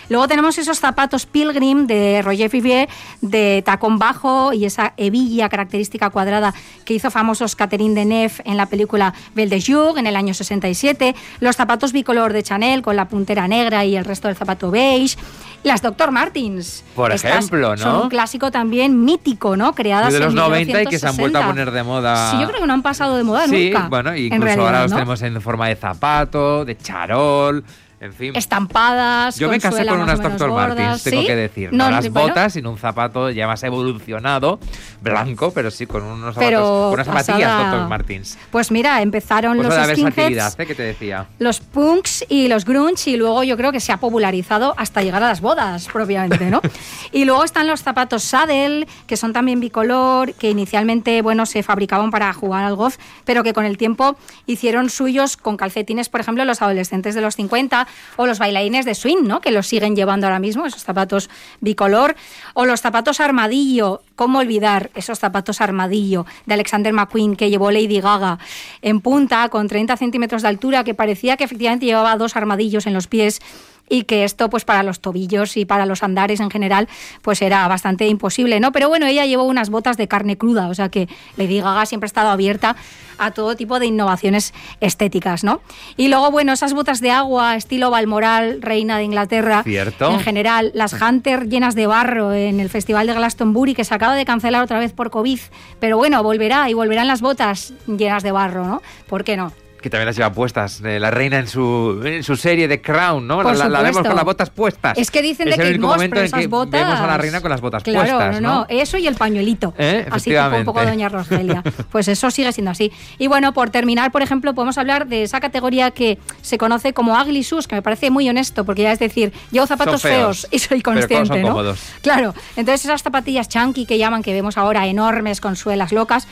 Luego 0.09 0.29
tenemos 0.29 0.59
esos 0.59 0.79
zapatos 0.79 1.27
Pilgrim 1.27 1.87
de 1.87 2.23
Roger 2.23 2.51
Vivier, 2.51 2.89
de 3.21 3.63
tacón 3.65 3.99
bajo 3.99 4.53
y 4.53 4.65
esa 4.65 4.95
hebilla 4.97 5.49
característica 5.49 6.11
cuadrada 6.11 6.55
que 6.85 6.95
hizo 6.95 7.11
famosos 7.11 7.57
Catherine 7.57 7.95
Deneuve 7.95 8.35
en 8.45 8.57
la 8.57 8.67
película 8.67 9.15
Belle 9.35 9.57
de 9.57 9.63
Jour 9.63 9.99
en 9.99 10.07
el 10.07 10.17
año 10.17 10.35
67. 10.35 11.15
Los 11.41 11.57
zapatos 11.57 11.93
bicolor 11.93 12.33
de 12.33 12.43
Chanel 12.43 12.83
con 12.83 12.97
la 12.97 13.09
puntera 13.09 13.49
negra 13.49 13.85
y 13.85 13.97
el 13.97 14.05
resto 14.05 14.29
del 14.29 14.37
zapato 14.37 14.71
beige. 14.71 15.17
Las 15.65 15.83
Dr. 15.83 16.13
Martins. 16.13 16.85
Por 16.95 17.11
ejemplo, 17.13 17.71
¿no? 17.71 17.83
Son 17.83 18.03
un 18.03 18.09
clásico 18.09 18.51
también 18.53 19.05
mítico, 19.05 19.57
¿no? 19.57 19.75
Creadas 19.75 20.13
de 20.13 20.21
los 20.21 20.33
90 20.33 20.83
y 20.83 20.87
que 20.87 20.99
se 20.99 21.09
han 21.09 21.17
vuelto 21.17 21.39
a 21.39 21.47
poner 21.47 21.73
de 21.73 21.83
moda. 21.83 22.31
Sí, 22.31 22.41
yo 22.41 22.47
creo 22.47 22.61
que 22.61 22.67
no 22.67 22.75
han 22.75 22.83
pasado 22.83 23.17
de 23.17 23.25
moda 23.25 23.49
sí, 23.49 23.71
nunca. 23.71 23.89
bueno, 23.89 24.17
incluso 24.17 24.61
ahora 24.61 24.83
los 24.83 24.93
tenemos 24.93 25.21
en 25.23 25.41
forma 25.41 25.67
de 25.69 25.77
zapato, 25.77 26.65
de 26.65 26.79
charol. 26.79 27.65
En 28.01 28.13
fin. 28.13 28.37
Estampadas. 28.37 29.39
Yo 29.39 29.49
me 29.49 29.59
casé 29.59 29.85
con 29.85 30.01
unas 30.01 30.21
Dr. 30.21 30.51
Martins, 30.51 31.03
tengo 31.03 31.27
que 31.27 31.35
decir. 31.35 31.73
No, 31.73 31.91
las 31.91 32.09
botas, 32.11 32.53
sin 32.53 32.67
un 32.67 32.79
zapato 32.79 33.31
ya 33.31 33.47
más 33.47 33.63
evolucionado, 33.65 34.61
blanco, 35.01 35.51
pero 35.53 35.71
sí 35.71 35.87
con 35.87 36.05
unos 36.05 36.35
zapatos, 36.35 36.95
unas 36.95 37.07
zapatillas 37.07 37.71
Dr. 37.71 37.89
Martins. 37.89 38.39
Pues 38.51 38.71
mira, 38.71 39.03
empezaron 39.03 39.57
pues 39.57 39.69
los 39.69 39.89
skinheads, 39.89 40.59
¿eh? 40.59 40.67
que 40.67 40.75
te 40.75 40.83
decía. 40.85 41.27
Los 41.39 41.59
punks 41.61 42.25
y 42.29 42.47
los 42.47 42.65
grunge 42.65 43.11
y 43.11 43.17
luego 43.17 43.43
yo 43.43 43.57
creo 43.57 43.73
que 43.73 43.81
se 43.81 43.91
ha 43.91 43.97
popularizado 43.97 44.75
hasta 44.77 45.03
llegar 45.03 45.23
a 45.25 45.29
las 45.29 45.41
bodas 45.41 45.89
propiamente, 45.89 46.51
¿no? 46.51 46.61
y 47.13 47.25
luego 47.25 47.43
están 47.43 47.67
los 47.67 47.83
zapatos 47.83 48.23
saddle, 48.23 48.87
que 49.09 49.17
son 49.17 49.33
también 49.33 49.59
bicolor, 49.59 50.35
que 50.35 50.51
inicialmente, 50.51 51.21
bueno, 51.23 51.47
se 51.47 51.65
fabricaban 51.65 52.13
para 52.13 52.33
jugar 52.33 52.65
al 52.65 52.77
golf, 52.77 52.97
pero 53.25 53.43
que 53.43 53.53
con 53.53 53.65
el 53.65 53.77
tiempo 53.77 54.17
hicieron 54.47 54.89
suyos 54.89 55.37
con 55.37 55.57
calcetines, 55.57 56.09
por 56.09 56.21
ejemplo, 56.21 56.45
los 56.45 56.63
adolescentes 56.63 57.17
de 57.17 57.21
los 57.21 57.35
50 57.35 57.88
o 58.17 58.27
los 58.27 58.39
bailarines 58.39 58.85
de 58.85 58.95
swing, 58.95 59.25
¿no? 59.25 59.41
que 59.41 59.51
los 59.51 59.67
siguen 59.67 59.97
llevando 59.97 60.27
ahora 60.27 60.39
mismo, 60.39 60.67
esos 60.67 60.85
zapatos 60.85 61.31
bicolor, 61.61 62.17
o 62.55 62.67
los 62.67 62.81
zapatos 62.81 63.21
armadillo, 63.21 64.03
¿cómo 64.17 64.39
olvidar 64.39 64.91
esos 64.95 65.19
zapatos 65.19 65.61
armadillo 65.61 66.27
de 66.47 66.55
Alexander 66.55 66.93
McQueen 66.93 67.37
que 67.37 67.51
llevó 67.51 67.71
Lady 67.71 68.01
Gaga 68.01 68.39
en 68.83 69.01
punta, 69.01 69.49
con 69.49 69.69
30 69.69 69.97
centímetros 69.97 70.43
de 70.43 70.49
altura, 70.49 70.85
que 70.85 70.95
parecía 70.95 71.37
que 71.37 71.45
efectivamente 71.45 71.87
llevaba 71.87 72.17
dos 72.17 72.37
armadillos 72.37 72.87
en 72.87 72.95
los 72.95 73.07
pies 73.07 73.41
y 73.89 74.05
que 74.05 74.25
esto 74.25 74.51
pues 74.51 74.65
para 74.65 74.83
los 74.83 75.01
tobillos 75.01 75.57
y 75.57 75.65
para 75.65 75.87
los 75.87 76.03
andares 76.03 76.41
en 76.41 76.51
general 76.51 76.89
pues 77.23 77.43
era 77.43 77.67
bastante 77.69 78.07
imposible, 78.07 78.61
¿no? 78.61 78.73
Pero 78.73 78.89
bueno, 78.89 79.07
ella 79.07 79.27
llevó 79.27 79.45
unas 79.45 79.71
botas 79.71 79.97
de 79.97 80.09
carne 80.09 80.37
cruda, 80.37 80.69
o 80.69 80.75
sea 80.75 80.89
que 80.89 81.09
Lady 81.37 81.61
Gaga 81.61 81.87
siempre 81.87 82.07
ha 82.07 82.09
estado 82.09 82.31
abierta 82.31 82.77
a 83.19 83.33
todo 83.33 83.57
tipo 83.57 83.79
de 83.79 83.87
innovaciones 83.87 84.55
estéticas, 84.81 85.45
¿no? 85.45 85.61
Y 85.97 86.09
luego, 86.09 86.31
bueno, 86.31 86.53
esas 86.53 86.73
botas 86.73 87.01
de 87.01 87.11
agua, 87.11 87.57
estilo 87.57 87.91
Balmoral, 87.91 88.63
reina 88.63 88.99
de 88.99 89.05
Inglaterra, 89.05 89.63
¿Cierto? 89.65 90.11
en 90.11 90.21
general, 90.21 90.71
las 90.75 90.93
Hunter 90.93 91.49
llenas 91.49 91.75
de 91.75 91.87
barro 91.87 92.33
en 92.33 92.61
el 92.61 92.69
Festival 92.69 93.07
de 93.07 93.15
Glastonbury, 93.15 93.75
que 93.75 93.85
se 93.85 93.95
acaba 93.95 94.15
de 94.15 94.25
cancelar 94.25 94.63
otra 94.63 94.79
vez 94.79 94.93
por 94.93 95.11
COVID, 95.11 95.41
pero 95.81 95.97
bueno, 95.97 96.23
volverá 96.23 96.71
y 96.71 96.75
volverán 96.75 97.09
las 97.09 97.21
botas 97.21 97.75
llenas 97.87 98.23
de 98.23 98.33
barro, 98.33 98.65
¿no? 98.65 98.83
¿Por 99.09 99.25
qué 99.25 99.37
no? 99.37 99.53
Que 99.81 99.91
también 99.91 100.07
las 100.07 100.17
lleva 100.17 100.33
puestas. 100.33 100.81
Eh, 100.85 100.99
la 101.01 101.11
reina 101.11 101.39
en 101.39 101.47
su, 101.47 102.01
en 102.05 102.23
su 102.23 102.37
serie 102.37 102.69
de 102.69 102.81
Crown, 102.81 103.27
¿no? 103.27 103.43
la, 103.43 103.69
la, 103.69 103.83
vemos 103.83 104.07
con 104.07 104.17
las 104.17 104.25
botas 104.25 104.51
puestas. 104.51 104.99
Es 104.99 105.11
que 105.11 105.23
dicen 105.23 105.51
de 105.51 105.57
que 105.57 105.69
el 105.69 105.79
Moss, 105.79 105.99
pero 105.99 106.21
esas 106.21 106.47
botas... 106.49 106.81
vemos 106.81 107.01
a 107.01 107.07
la 107.07 107.17
reina 107.17 107.41
con 107.41 107.51
las 107.51 107.61
botas 107.61 107.83
claro, 107.83 108.19
puestas, 108.19 108.41
no, 108.41 108.61
no, 108.61 108.67
eso 108.69 108.99
y 108.99 109.07
el 109.07 109.15
pañuelito. 109.15 109.75
¿Eh? 109.79 110.07
Así 110.11 110.35
como 110.35 110.57
un 110.57 110.65
poco 110.65 110.85
Doña 110.85 111.09
Rogelia. 111.09 111.63
pues 111.93 112.09
eso 112.09 112.31
sigue 112.31 112.53
siendo 112.53 112.71
así. 112.71 112.93
Y 113.19 113.27
bueno, 113.27 113.53
por 113.53 113.71
terminar, 113.71 114.13
por 114.13 114.23
ejemplo, 114.23 114.55
podemos 114.55 114.79
hablar 114.79 115.07
de 115.07 115.23
esa 115.23 115.41
categoría 115.41 115.91
que 115.91 116.19
se 116.43 116.59
conoce 116.59 116.93
como 116.93 117.21
ugly 117.21 117.43
shoes, 117.43 117.67
que 117.67 117.77
me 117.77 117.83
parece 117.83 118.11
muy 118.11 118.29
honesto, 118.29 118.65
porque 118.65 118.83
ya 118.83 118.93
es 118.93 118.99
decir, 118.99 119.33
llevo 119.51 119.67
zapatos 119.67 120.03
feos, 120.03 120.47
y 120.51 120.59
soy 120.59 120.83
consciente, 120.83 121.29
pero 121.29 121.43
¿no? 121.43 121.49
Cómodos. 121.49 121.81
Claro, 122.03 122.35
entonces 122.57 122.85
esas 122.85 123.03
zapatillas 123.03 123.49
chunky 123.49 123.87
que 123.87 123.99
llaman, 123.99 124.23
que 124.23 124.33
vemos 124.33 124.59
ahora 124.59 124.87
enormes 124.87 125.41
con 125.41 125.57
suelas 125.57 125.93
locas, 125.93 126.27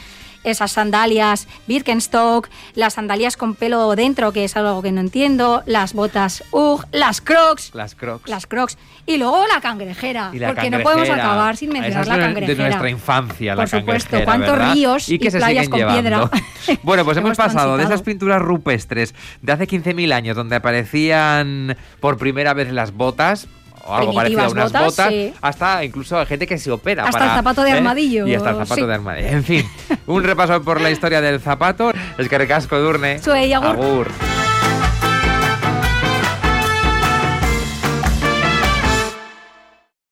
esas 0.47 0.73
sandalias 0.73 1.49
Birkenstock, 1.67 2.49
las 2.75 2.95
sandalias 2.95 3.37
con 3.37 3.55
pelo 3.55 3.95
dentro, 3.97 4.33
que 4.33 4.45
es 4.45 4.57
algo 4.57 4.83
que 4.83 4.93
no 4.93 5.01
entiendo, 5.01 5.63
las 5.67 5.93
botas 5.93 6.45
UGG, 6.53 6.87
las 6.93 7.21
Crocs. 7.21 7.75
Las 7.75 7.95
Crocs. 7.95 8.29
Las 8.29 8.47
Crocs. 8.47 8.79
Y 9.07 9.19
luego 9.19 9.47
la 9.47 9.61
cangrejera, 9.61 10.33
porque 10.47 10.71
no 10.71 10.81
podemos 10.81 11.09
acabar 11.09 11.57
sin 11.57 11.71
mencionar 11.71 12.07
la 12.07 12.19
cangrejera. 12.19 12.55
de 12.55 12.69
nuestra 12.69 12.91
infancia, 12.91 13.55
Por 13.55 13.71
la 13.71 13.79
supuesto, 13.79 14.25
cuántos 14.25 14.73
ríos 14.73 15.09
y, 15.09 15.19
que 15.19 15.31
playas 15.31 15.69
con 15.69 15.79
piedra. 15.79 16.31
bueno, 16.83 17.05
pues 17.05 17.17
hemos, 17.19 17.37
pasado 17.37 17.77
de 17.77 17.85
esas 17.85 18.03
pinturas 18.03 18.41
rupestres 18.41 19.15
de 19.43 19.53
hace 19.53 19.69
15.000 19.69 20.13
años, 20.13 20.37
donde 20.37 20.57
aparecían 20.57 21.77
por 22.01 22.17
primera 22.17 22.55
vez 22.55 22.73
las 22.73 22.93
botas, 22.93 23.47
o 23.87 23.95
algo 23.95 24.13
parecido 24.13 24.43
a 24.43 24.49
unas 24.49 24.73
botas, 24.73 25.13
hasta 25.41 25.85
incluso 25.85 26.19
hay 26.19 26.27
gente 26.27 26.47
que 26.47 26.59
se 26.59 26.71
opera. 26.71 27.05
Hasta 27.05 27.19
para, 27.19 27.31
el 27.31 27.37
zapato 27.37 27.63
de 27.63 27.71
¿eh? 27.71 27.75
armadillo. 27.75 28.27
Y 28.27 28.35
hasta 28.35 28.51
el 28.51 28.57
zapato 28.57 28.87
de 28.87 28.95
armadillo. 28.95 29.29
En 29.29 29.45
fin, 29.45 29.65
un 30.07 30.25
repaso 30.25 30.63
por 30.63 30.81
la 30.81 30.91
historia 30.91 31.21
del 31.21 31.41
zapato. 31.41 31.93
Es 32.19 32.29
que 32.29 32.39
recasco, 32.39 32.79
Durne. 32.79 33.21
Soy 33.21 33.53
Agur. 33.53 34.11